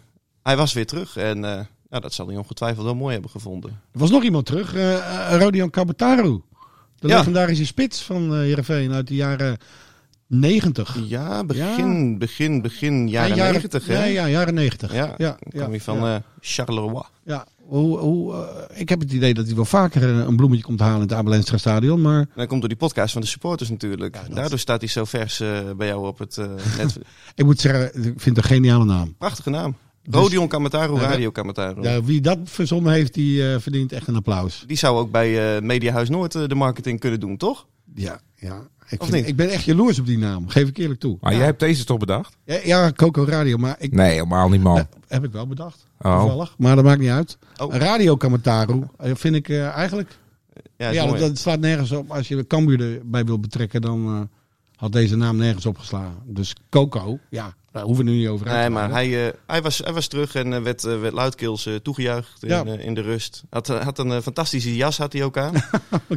hij 0.42 0.56
was 0.56 0.72
weer 0.72 0.86
terug 0.86 1.16
en 1.16 1.44
eh, 1.44 1.60
ja, 1.90 2.00
dat 2.00 2.12
zal 2.12 2.26
hij 2.26 2.36
ongetwijfeld 2.36 2.84
wel 2.84 2.94
mooi 2.94 3.12
hebben 3.12 3.30
gevonden. 3.30 3.70
Er 3.92 3.98
was 3.98 4.10
nog 4.10 4.22
iemand 4.22 4.46
terug, 4.46 4.74
eh, 4.74 5.36
Rodion 5.38 5.70
Kabataru. 5.70 6.40
De 6.98 7.08
Ja. 7.08 7.16
legendarische 7.16 7.66
spits 7.66 8.02
van 8.02 8.34
Heerenveen 8.40 8.92
uit 8.92 9.06
de 9.08 9.14
jaren 9.14 9.56
90. 10.26 10.96
Ja, 11.06 11.44
begin, 11.44 12.18
begin, 12.18 12.62
begin 12.62 13.08
jaren 13.08 13.36
Ja, 13.36 13.50
90 13.50 13.86
hè? 13.86 13.94
Ja, 13.98 14.04
ja, 14.04 14.28
jaren 14.28 14.54
90. 14.54 14.92
Ja, 14.92 15.14
ja, 15.16 15.38
kwam 15.48 15.70
hij 15.70 15.80
van 15.80 16.22
Charleroi. 16.40 17.02
Ja, 17.24 17.46
hoe, 17.56 17.98
hoe, 17.98 18.48
ik 18.74 18.88
heb 18.88 19.00
het 19.00 19.12
idee 19.12 19.34
dat 19.34 19.46
hij 19.46 19.54
wel 19.54 19.64
vaker 19.64 20.02
een 20.02 20.36
bloemetje 20.36 20.64
komt 20.64 20.80
halen 20.80 20.96
in 20.96 21.02
het 21.02 21.12
Abelenstra 21.12 21.56
stadion, 21.56 22.00
maar 22.00 22.26
dan 22.34 22.46
komt 22.46 22.60
door 22.60 22.68
die 22.68 22.78
podcast 22.78 23.12
van 23.12 23.20
de 23.20 23.26
supporters 23.26 23.70
natuurlijk. 23.70 24.14
Ja, 24.14 24.22
dat- 24.22 24.36
Daardoor 24.36 24.58
staat 24.58 24.80
hij 24.80 24.88
zo 24.88 25.04
vers 25.04 25.42
bij 25.76 25.86
jou 25.86 26.06
op 26.06 26.18
het 26.18 26.38
eh, 26.38 26.46
net. 26.78 26.98
ik 27.34 27.44
moet 27.44 27.60
zeggen, 27.60 27.84
ik 27.86 28.02
vind 28.02 28.24
het 28.24 28.36
een 28.36 28.42
geniale 28.42 28.84
naam. 28.84 29.14
Prachtige 29.18 29.50
naam. 29.50 29.76
Dus- 30.10 30.20
Rodion 30.20 30.48
Kamataru, 30.48 30.94
Ja, 30.94 31.00
Radio 31.00 31.30
Kamataru. 31.30 31.82
Ja, 31.82 32.02
wie 32.02 32.20
dat 32.20 32.38
verzonnen 32.44 32.92
heeft, 32.92 33.14
die 33.14 33.52
eh, 33.52 33.60
verdient 33.60 33.92
echt 33.92 34.06
een 34.06 34.16
applaus. 34.16 34.64
Die 34.66 34.76
zou 34.76 34.98
ook 34.98 35.10
bij 35.10 35.56
eh 35.56 35.62
Mediahuis 35.62 36.08
Noord 36.08 36.34
eh, 36.34 36.42
de 36.46 36.54
marketing 36.54 37.00
kunnen 37.00 37.20
doen, 37.20 37.36
toch? 37.36 37.66
Ja, 37.94 38.20
ja. 38.36 38.66
Ik, 38.88 39.00
Of 39.00 39.08
vind- 39.08 39.18
niet? 39.20 39.28
ik 39.28 39.36
ben 39.36 39.48
echt 39.50 39.64
jaloers 39.64 39.98
op 39.98 40.06
die 40.06 40.18
naam, 40.18 40.48
geef 40.48 40.68
ik 40.68 40.76
eerlijk 40.76 41.00
toe. 41.00 41.16
Maar 41.20 41.34
jij 41.34 41.44
hebt 41.44 41.60
deze 41.60 41.84
toch 41.84 41.98
bedacht? 41.98 42.36
Ja, 42.44 42.58
ja, 42.64 42.92
Coco 42.92 43.24
Radio, 43.24 43.56
maar 43.56 43.76
ik, 43.78 43.92
Nee, 43.92 44.10
helemaal 44.12 44.48
niet, 44.48 44.62
man. 44.62 44.86
heb 45.08 45.24
ik 45.24 45.32
wel 45.32 45.46
bedacht. 45.46 45.86
Oh. 46.00 46.20
Toevallig, 46.20 46.54
maar 46.58 46.76
dat 46.76 46.84
maakt 46.84 47.00
niet 47.00 47.10
uit. 47.10 47.38
Oh. 47.56 47.74
Radio 47.74 48.16
Kamataru 48.16 48.82
eh, 48.98 49.10
vind 49.14 49.34
ik 49.34 49.48
eh, 49.48 49.66
eigenlijk 49.68 50.18
Ja, 50.76 50.88
is 50.88 50.94
Ja, 50.94 51.06
dat, 51.06 51.18
dat 51.18 51.38
slaat 51.38 51.60
nergens 51.60 51.92
op. 51.92 52.10
Als 52.10 52.28
je 52.28 52.46
Cambuur 52.46 52.80
erbij 52.98 53.24
wil 53.24 53.38
betrekken, 53.40 53.80
dan 53.80 54.06
eh, 54.06 54.20
had 54.78 54.92
deze 54.92 55.16
naam 55.16 55.36
nergens 55.36 55.66
opgeslagen. 55.66 56.22
Dus 56.24 56.54
Coco, 56.70 57.18
ja, 57.30 57.54
daar 57.72 57.82
hoeven 57.82 58.04
we 58.04 58.10
nu 58.10 58.16
niet 58.16 58.28
over 58.28 58.46
uit 58.48 58.58
Nee, 58.58 58.70
maar 58.70 58.90
hij, 58.90 59.26
eh, 59.26 59.32
hij, 59.46 59.62
was, 59.62 59.78
hij 59.78 59.92
was 59.92 60.06
terug 60.06 60.34
en 60.34 60.52
eh, 60.52 60.62
werd, 60.62 60.84
eh, 60.84 61.00
werd 61.00 61.14
luidkeels 61.14 61.68
toegejuicht 61.82 62.42
in, 62.42 62.48
Ja. 62.48 62.64
in 62.64 62.94
de 62.94 63.00
rust. 63.00 63.42
Had, 63.50 63.66
had 63.66 63.98
een 63.98 64.22
fantastische 64.22 64.76
jas 64.76 64.98
had 64.98 65.12
hij 65.12 65.24
ook 65.24 65.36
aan. 65.36 65.54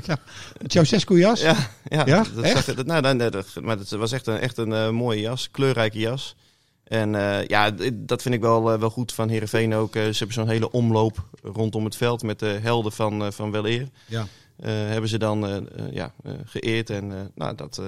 ja. 0.06 0.18
Ceausescu 0.66 1.20
jas? 1.20 1.42
ja, 1.42 1.56
ja, 1.84 2.06
Ja? 2.06 2.26
Dat, 2.36 2.44
Echt? 2.44 2.66
zag, 2.66 2.76
dat, 2.76 2.86
nou, 2.86 3.02
nee, 3.02 3.14
nee, 3.14 3.30
dat, 3.30 3.48
maar 3.62 3.78
het 3.78 3.90
was 3.90 4.12
echt 4.12 4.28
een, 4.28 4.38
echt 4.38 4.58
een 4.58 4.96
mooie 4.96 5.22
jas, 5.22 5.52
kleurrijke 5.52 6.00
jas. 6.00 6.36
En 6.84 7.12
ja, 7.48 7.72
dat 7.94 8.22
vind 8.22 8.36
ik 8.36 8.42
wel, 8.42 8.80
wel 8.80 8.90
goed 8.90 9.14
van 9.14 9.30
Herenveen 9.30 9.74
ook. 9.76 9.94
Ze 9.94 10.00
hebben 10.00 10.34
zo'n 10.34 10.48
hele 10.48 10.72
omloop 10.72 11.26
rondom 11.44 11.86
het 11.86 11.96
veld 11.96 12.24
met 12.24 12.40
de 12.40 12.60
helden 12.62 12.92
van, 12.92 13.34
van 13.34 13.52
Weleer. 13.52 13.88
Ja. 14.06 14.28
Hebben 14.66 15.10
ze 15.10 15.18
dan 15.18 15.68
ja, 15.92 16.14
geëerd 16.46 16.90
en 16.90 17.32
nou, 17.36 17.56
dat, 17.56 17.82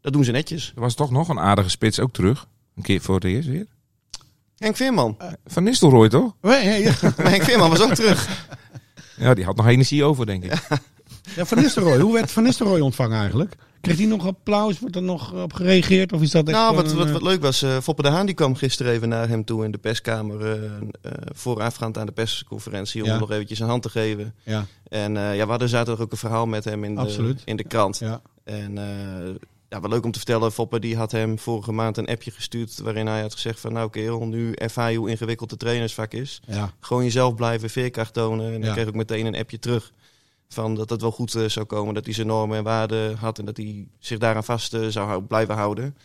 dat 0.00 0.12
doen 0.12 0.24
ze 0.24 0.30
netjes. 0.32 0.72
Er 0.74 0.80
was 0.80 0.94
toch 0.94 1.10
nog 1.10 1.28
een 1.28 1.38
aardige 1.40 1.70
spits 1.70 2.00
ook 2.00 2.12
terug. 2.12 2.46
Een 2.76 2.82
keer 2.82 3.00
voor 3.00 3.14
het 3.14 3.24
eerst 3.24 3.48
weer. 3.48 3.66
Henk 4.56 4.76
Veerman. 4.76 5.16
Van 5.46 5.62
Nistelrooy, 5.62 6.08
toch? 6.08 6.34
Nee, 6.42 6.64
nee, 6.64 6.82
ja. 6.82 6.92
Maar 7.16 7.30
Henk 7.30 7.42
Veerman 7.42 7.70
was 7.70 7.80
ook 7.82 7.94
terug. 7.94 8.28
Ja, 9.16 9.34
die 9.34 9.44
had 9.44 9.56
nog 9.56 9.66
energie 9.66 10.04
over, 10.04 10.26
denk 10.26 10.44
ik. 10.44 10.52
Ja, 11.36 11.44
Van 11.44 11.58
Nistelrooy. 11.58 11.98
Hoe 12.00 12.12
werd 12.12 12.30
Van 12.30 12.42
Nistelrooy 12.42 12.80
ontvangen 12.80 13.18
eigenlijk? 13.18 13.54
Kreeg 13.80 13.96
hij 13.96 14.06
nog 14.06 14.26
applaus? 14.26 14.78
Wordt 14.78 14.96
er 14.96 15.02
nog 15.02 15.32
op 15.32 15.52
gereageerd? 15.52 16.12
Of 16.12 16.22
is 16.22 16.30
dat 16.30 16.48
echt 16.48 16.56
Nou, 16.56 16.74
wat, 16.74 16.92
wat, 16.92 17.06
een, 17.06 17.12
wat 17.12 17.22
leuk 17.22 17.40
was, 17.42 17.62
eh 17.62 17.76
Foppe 17.80 18.02
de 18.02 18.08
Haan 18.08 18.26
die 18.26 18.34
kwam 18.34 18.54
gisteren 18.54 18.92
even 18.92 19.08
naar 19.08 19.28
hem 19.28 19.44
toe 19.44 19.64
in 19.64 19.70
de 19.70 19.78
perskamer. 19.78 20.40
eh 20.46 20.64
eh, 21.02 21.12
voorafgaand 21.34 21.98
aan 21.98 22.06
de 22.06 22.12
persconferentie 22.12 23.00
om 23.00 23.06
Ja. 23.06 23.12
hem 23.12 23.20
nog 23.20 23.30
eventjes 23.30 23.58
een 23.58 23.68
hand 23.68 23.82
te 23.82 23.88
geven. 23.88 24.34
eh, 24.44 24.52
Ja, 24.54 24.66
En 24.88 25.16
eh, 25.16 25.36
ja, 25.36 25.44
we 25.44 25.50
hadden 25.50 25.68
zaterdag 25.68 26.04
ook 26.04 26.12
een 26.12 26.18
verhaal 26.18 26.46
met 26.46 26.64
hem 26.64 26.84
in 26.84 26.94
de, 26.94 27.00
Absoluut. 27.00 27.42
in 27.44 27.56
de 27.56 27.64
krant. 27.64 27.98
ja. 27.98 28.20
En 28.44 28.78
eh, 28.78 29.34
ja, 29.68 29.80
wat 29.80 29.90
leuk 29.90 30.04
om 30.04 30.10
te 30.10 30.18
vertellen, 30.18 30.52
Foppe 30.52 30.78
die 30.80 30.96
had 30.96 31.12
hem 31.12 31.38
vorige 31.38 31.72
maand 31.72 31.96
een 31.96 32.06
appje 32.08 32.30
gestuurd 32.30 32.78
waarin 32.78 33.06
hij 33.06 33.20
had 33.20 33.32
gezegd 33.32 33.60
van 33.60 33.72
nou 33.72 33.90
kerel, 33.90 34.26
nu 34.26 34.52
ervaar 34.52 34.90
je 34.92 34.98
hoe 34.98 35.10
ingewikkeld 35.10 35.50
de 35.50 35.56
trainersvak 35.56 36.12
is. 36.12 36.40
ja. 36.46 36.72
Gewoon 36.80 37.04
jezelf 37.04 37.34
blijven, 37.34 37.70
veerkracht 37.70 38.12
tonen. 38.12 38.46
En 38.54 38.60
dan 38.60 38.72
kreeg 38.72 38.86
ik 38.86 38.94
meteen 38.94 39.26
een 39.26 39.36
appje 39.36 39.58
terug 39.58 39.92
van 40.48 40.74
dat 40.74 40.90
het 40.90 41.00
wel 41.00 41.10
goed 41.10 41.34
eh, 41.34 41.44
zou 41.44 41.66
komen, 41.66 41.94
dat 41.94 42.04
hij 42.04 42.14
zijn 42.14 42.26
normen 42.26 42.56
en 42.56 42.64
waarden 42.64 43.16
had 43.16 43.38
en 43.38 43.44
dat 43.44 43.56
hij 43.56 43.88
zich 43.98 44.18
daaraan 44.18 44.44
vast 44.44 44.74
eh, 44.74 44.86
zou 44.86 45.06
hou- 45.08 45.22
blijven 45.22 45.54
houden. 45.54 45.96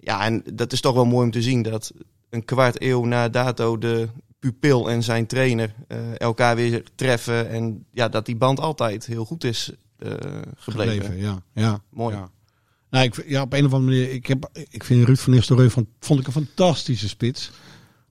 Ja, 0.00 0.24
en 0.24 0.42
dat 0.54 0.72
is 0.72 0.80
toch 0.80 0.94
wel 0.94 1.04
mooi 1.04 1.24
om 1.24 1.30
te 1.30 1.42
zien 1.42 1.62
dat 1.62 1.92
een 2.30 2.44
kwart 2.44 2.82
eeuw 2.82 3.04
na 3.04 3.28
dato 3.28 3.78
de 3.78 4.08
pupil 4.38 4.90
en 4.90 5.02
zijn 5.02 5.26
trainer 5.26 5.74
eh, 5.88 6.20
elkaar 6.20 6.56
weer 6.56 6.82
treffen 6.94 7.48
en 7.48 7.86
ja, 7.92 8.08
dat 8.08 8.26
die 8.26 8.36
band 8.36 8.60
altijd 8.60 9.06
heel 9.06 9.24
goed 9.24 9.44
is 9.44 9.72
gebleven. 10.56 10.94
Gebleven, 11.04 11.16
ja. 11.16 11.42
ja. 11.52 11.80
Mooi. 11.90 12.16
Ja. 12.16 12.30
Nou, 12.96 13.08
ik, 13.08 13.24
ja, 13.28 13.42
op 13.42 13.52
een 13.52 13.64
of 13.66 13.72
andere 13.72 13.92
manier. 13.92 14.12
Ik, 14.12 14.26
heb, 14.26 14.48
ik 14.70 14.84
vind 14.84 15.04
Ruud 15.06 15.18
van 15.18 15.32
Nistelrooy 15.32 15.70
van, 15.70 15.86
vond 16.00 16.20
ik 16.20 16.26
een 16.26 16.32
fantastische 16.32 17.08
spits. 17.08 17.50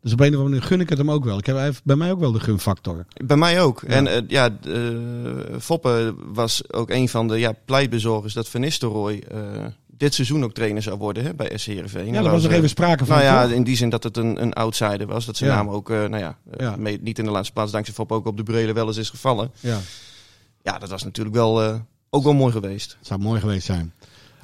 Dus 0.01 0.13
op 0.13 0.19
een 0.19 0.25
of 0.27 0.33
andere 0.33 0.49
manier 0.49 0.67
gun 0.67 0.79
ik 0.81 0.89
het 0.89 0.97
hem 0.97 1.11
ook 1.11 1.23
wel. 1.23 1.37
Ik 1.37 1.45
heb, 1.45 1.55
hij 1.55 1.65
heeft 1.65 1.83
bij 1.83 1.95
mij 1.95 2.11
ook 2.11 2.19
wel 2.19 2.31
de 2.31 2.39
gunfactor. 2.39 3.05
Bij 3.25 3.37
mij 3.37 3.61
ook. 3.61 3.81
En 3.81 4.07
eh, 4.07 4.21
ja, 4.27 4.49
eh, 4.67 4.73
Foppe 5.59 6.15
was 6.25 6.71
ook 6.73 6.89
een 6.89 7.09
van 7.09 7.27
de 7.27 7.39
ja, 7.39 7.53
pleitbezorgers 7.65 8.33
dat 8.33 8.49
Van 8.49 8.61
Nistelrooy 8.61 9.23
eh, 9.31 9.65
dit 9.87 10.13
seizoen 10.13 10.43
ook 10.43 10.53
trainer 10.53 10.81
zou 10.81 10.97
worden 10.97 11.23
hè, 11.23 11.33
bij 11.33 11.51
SC 11.57 11.65
Heerenveen. 11.65 12.13
Ja, 12.13 12.21
daar 12.21 12.31
was 12.31 12.43
nog 12.43 12.51
even 12.51 12.69
sprake 12.69 13.05
van. 13.05 13.17
Nou 13.17 13.27
ja, 13.49 13.55
in 13.55 13.63
die 13.63 13.75
zin 13.75 13.89
dat 13.89 14.03
het 14.03 14.17
een, 14.17 14.41
een 14.41 14.53
outsider 14.53 15.07
was. 15.07 15.25
Dat 15.25 15.37
zijn 15.37 15.49
Ja. 15.49 15.55
naam 15.55 15.69
ook, 15.69 15.89
nou 15.89 16.17
ja, 16.17 16.37
Ja. 16.57 16.75
mee- 16.75 16.99
niet 17.01 17.19
in 17.19 17.25
de 17.25 17.31
laatste 17.31 17.53
plaats 17.53 17.71
dankzij 17.71 17.93
Foppe 17.93 18.13
ook 18.13 18.25
op 18.25 18.37
de 18.37 18.43
brede 18.43 18.73
wel 18.73 18.87
eens 18.87 18.97
is 18.97 19.09
gevallen. 19.09 19.51
ja, 19.59 19.79
Ja, 20.63 20.77
dat 20.79 20.89
was 20.89 21.03
natuurlijk 21.03 21.35
wel, 21.35 21.81
ook 22.09 22.23
wel 22.23 22.33
mooi 22.33 22.51
geweest. 22.51 22.95
het 22.99 23.07
zou 23.07 23.19
mooi 23.19 23.39
geweest 23.39 23.65
zijn. 23.65 23.93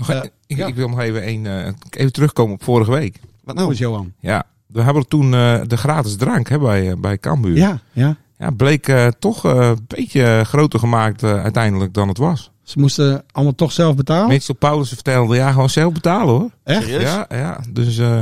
Nog 0.08 0.10
Eh, 0.10 0.24
ik, 0.48 0.58
ja. 0.58 0.68
ik 0.68 0.76
wil 0.76 0.90
nog 0.90 1.00
even, 1.00 1.28
een, 1.28 1.46
eh, 1.46 1.68
even 1.90 2.12
terugkomen 2.14 2.54
op 2.54 2.64
vorige 2.64 2.92
week. 2.92 3.20
Wat 3.44 3.56
Nou, 3.56 3.72
is 3.72 3.78
Johan. 3.78 4.14
Ja, 4.20 4.44
we 4.68 4.82
hebben 4.82 5.08
toen 5.08 5.34
eh, 5.34 5.60
de 5.68 5.78
gratis 5.78 6.16
drank 6.16 6.50
hè, 6.50 6.60
bij, 6.60 6.98
bij 6.98 7.18
Cambuur. 7.18 7.56
Ja, 7.58 7.80
ja. 7.92 8.16
Ja, 8.38 8.50
bleek 8.52 8.88
eh, 8.88 9.08
toch 9.20 9.46
eh, 9.46 9.52
een 9.68 9.86
beetje 9.88 10.42
groter 10.46 10.80
gemaakt 10.80 11.24
eh, 11.24 11.42
uiteindelijk 11.44 11.94
dan 11.94 12.08
het 12.08 12.18
was. 12.18 12.52
Ze 12.64 12.80
moesten 12.80 13.24
allemaal 13.32 13.56
toch 13.56 13.72
zelf 13.72 13.96
betalen? 13.96 14.28
Meestal 14.28 14.56
Paulus 14.56 14.90
vertelde, 14.90 15.36
ja, 15.36 15.52
gewoon 15.52 15.70
zelf 15.70 15.94
betalen 15.94 16.28
hoor. 16.34 16.50
Echt? 16.64 16.82
Serieus? 16.84 17.02
Ja, 17.02 17.26
ja, 17.30 17.60
dus... 17.70 17.98
eh, 17.98 18.20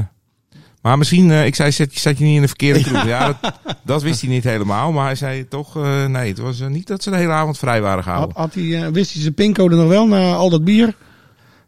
maar 0.81 0.97
misschien, 0.97 1.31
eh, 1.31 1.45
ik 1.45 1.55
zei, 1.55 1.71
zat, 1.71 1.93
je- 1.93 1.99
zat 1.99 2.17
je 2.17 2.23
niet 2.23 2.35
in 2.35 2.41
de 2.41 2.47
verkeerde 2.47 2.83
groep? 2.89 3.03
Ja, 3.03 3.37
dat, 3.41 3.53
dat 3.83 4.01
wist 4.01 4.21
hij 4.21 4.29
niet 4.29 4.43
helemaal. 4.43 4.91
Maar 4.91 5.05
hij 5.05 5.15
zei 5.15 5.47
toch, 5.47 5.75
eh, 5.77 6.05
nee, 6.05 6.29
het 6.29 6.37
was 6.39 6.59
niet 6.59 6.87
dat 6.87 7.03
ze 7.03 7.09
de 7.09 7.15
hele 7.15 7.31
avond 7.31 7.57
vrij 7.57 7.81
waren 7.81 7.95
Had, 7.95 8.03
gehouden. 8.03 8.37
had 8.37 8.53
hij, 8.53 8.83
eh, 8.85 8.91
wist 8.91 9.13
hij 9.13 9.21
zijn 9.21 9.33
pincode 9.33 9.75
nog 9.75 9.87
wel 9.87 10.07
na 10.07 10.33
al 10.33 10.49
dat 10.49 10.63
bier? 10.63 10.95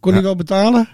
Kon 0.01 0.11
Ja. 0.11 0.17
hij 0.17 0.25
wel 0.25 0.35
betalen? 0.35 0.89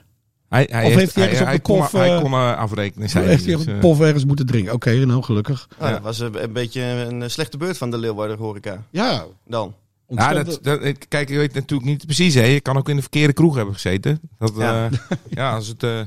Hij, 0.50 0.68
hij 0.72 0.86
Of 0.86 0.94
heeft 0.94 1.16
hij 1.16 1.24
ergens 1.24 1.42
op 1.42 1.52
de 1.56 1.60
kon, 1.62 1.80
kof, 1.80 1.92
hij 1.92 2.16
eh, 2.16 2.22
kon 2.22 2.32
eh, 2.32 2.58
afrekenen, 2.58 3.10
zei 3.10 3.26
heeft 3.26 3.46
hij 3.46 3.54
Dus, 3.54 3.62
op 3.62 3.68
een 3.68 3.74
eh, 3.74 3.80
pof 3.80 4.00
ergens 4.02 4.26
moeten 4.26 4.46
drinken? 4.46 4.74
Oké, 4.74 5.06
nou 5.06 5.24
gelukkig. 5.24 5.68
Ja. 5.80 5.92
Dat 5.92 6.02
was 6.02 6.20
een, 6.20 6.44
een 6.44 6.54
beetje 6.54 6.82
een 6.82 7.22
eh, 7.24 7.30
slechte 7.30 7.58
beurt 7.58 7.78
van 7.78 7.92
de 7.92 7.98
Leeuwarden 7.98 8.38
horeca. 8.38 8.84
Ja, 8.90 9.26
Dan. 9.48 9.74
Ja, 10.10 10.16
ontzettend- 10.30 10.64
dat, 10.64 10.82
dat, 10.82 11.08
kijk, 11.08 11.30
je 11.30 11.38
weet 11.38 11.54
natuurlijk 11.54 11.90
niet 11.90 12.06
precies. 12.06 12.34
Hè. 12.34 12.42
Je 12.44 12.62
kan 12.62 12.78
ook 12.78 12.90
in 12.90 12.96
de 12.96 13.02
verkeerde 13.02 13.34
kroeg 13.34 13.56
hebben 13.56 13.74
gezeten. 13.74 14.20
Dat, 14.40 14.54
Ja. 14.58 14.84
ja. 14.84 14.90
ja, 15.30 15.54
als, 15.56 15.68
het, 15.68 15.84
eh, 15.84 16.00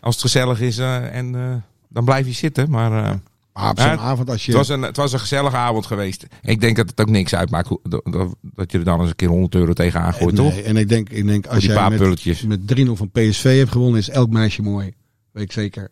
als 0.00 0.14
het 0.14 0.24
gezellig 0.24 0.60
is 0.60 0.78
eh, 0.78 1.14
en 1.16 1.34
eh, 1.34 1.54
dan 1.88 2.04
blijf 2.04 2.26
je 2.26 2.32
zitten. 2.32 2.70
Maar 2.70 3.04
eh, 3.04 3.14
Maar 3.52 3.70
op 3.70 3.78
Ja, 3.78 3.88
zo'n 3.88 3.98
avond 4.04 4.30
als 4.30 4.44
je... 4.46 4.50
het, 4.50 4.60
was 4.60 4.68
een, 4.68 4.82
het 4.82 4.96
was 4.96 5.12
een 5.12 5.18
gezellige 5.20 5.56
avond 5.56 5.86
geweest. 5.86 6.26
Ik 6.42 6.60
denk 6.60 6.76
dat 6.76 6.90
het 6.90 7.00
ook 7.00 7.10
niks 7.10 7.34
uitmaakt 7.34 7.68
hoe- 7.68 7.80
dat, 7.82 8.72
je 8.72 8.78
er 8.78 8.84
dan 8.84 9.00
eens 9.00 9.08
een 9.08 9.16
keer 9.16 9.28
100 9.28 9.54
euro 9.54 9.72
tegenaan 9.72 10.12
gooit, 10.14 10.34
nee, 10.34 10.50
toch? 10.50 10.60
En 10.60 10.76
ik 10.76 10.88
denk, 10.88 11.08
ik 11.08 11.26
denk 11.26 11.46
als 11.46 11.66
paar 11.66 11.90
met, 11.90 11.98
pulletjes. 11.98 12.42
met 12.42 12.60
3-0 12.78 12.90
van 12.92 13.10
PSV 13.10 13.56
hebt 13.58 13.72
gewonnen, 13.72 13.98
is 14.00 14.08
elk 14.08 14.30
meisje 14.30 14.62
mooi. 14.62 14.92
Weet 15.32 15.44
ik 15.44 15.52
zeker. 15.52 15.88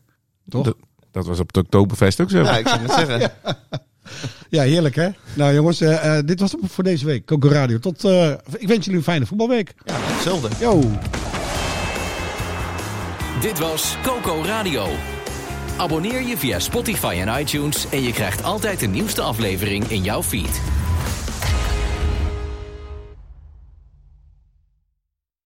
Toch? 0.48 0.64
Dat- 0.64 0.76
Dat 1.10 1.26
was 1.26 1.38
op 1.40 1.46
het 1.46 1.56
Oktoberfest 1.56 2.20
ook 2.20 2.30
zo. 2.30 2.42
Ja, 2.42 2.56
ik 2.58 2.68
zou 2.68 2.80
het 2.80 2.92
zeggen. 2.92 3.32
Ja, 4.50 4.62
heerlijk 4.62 4.94
hè? 4.94 5.08
Nou 5.34 5.54
jongens, 5.54 5.80
eh, 5.80 6.18
eh, 6.18 6.26
dit 6.26 6.40
was 6.40 6.52
het 6.52 6.60
voor 6.64 6.84
deze 6.84 7.04
week. 7.04 7.24
Coco 7.26 7.48
Radio. 7.48 7.78
Tot, 7.78 8.04
eh, 8.04 8.30
ik 8.56 8.68
wens 8.68 8.84
jullie 8.84 8.96
een 8.98 9.02
fijne 9.04 9.26
voetbalweek. 9.26 9.74
Ja, 9.84 9.94
hetzelfde. 9.96 10.48
Yo! 10.60 10.80
Dit 13.40 13.58
was 13.58 13.96
Coco 14.02 14.42
Radio. 14.44 14.86
Abonneer 15.78 16.22
je 16.22 16.36
via 16.36 16.58
Spotify 16.58 17.16
en 17.24 17.40
iTunes 17.40 17.88
en 17.90 18.02
je 18.02 18.12
krijgt 18.12 18.42
altijd 18.42 18.80
de 18.80 18.86
nieuwste 18.86 19.22
aflevering 19.22 19.84
in 19.84 20.02
jouw 20.02 20.22
feed. 20.22 20.60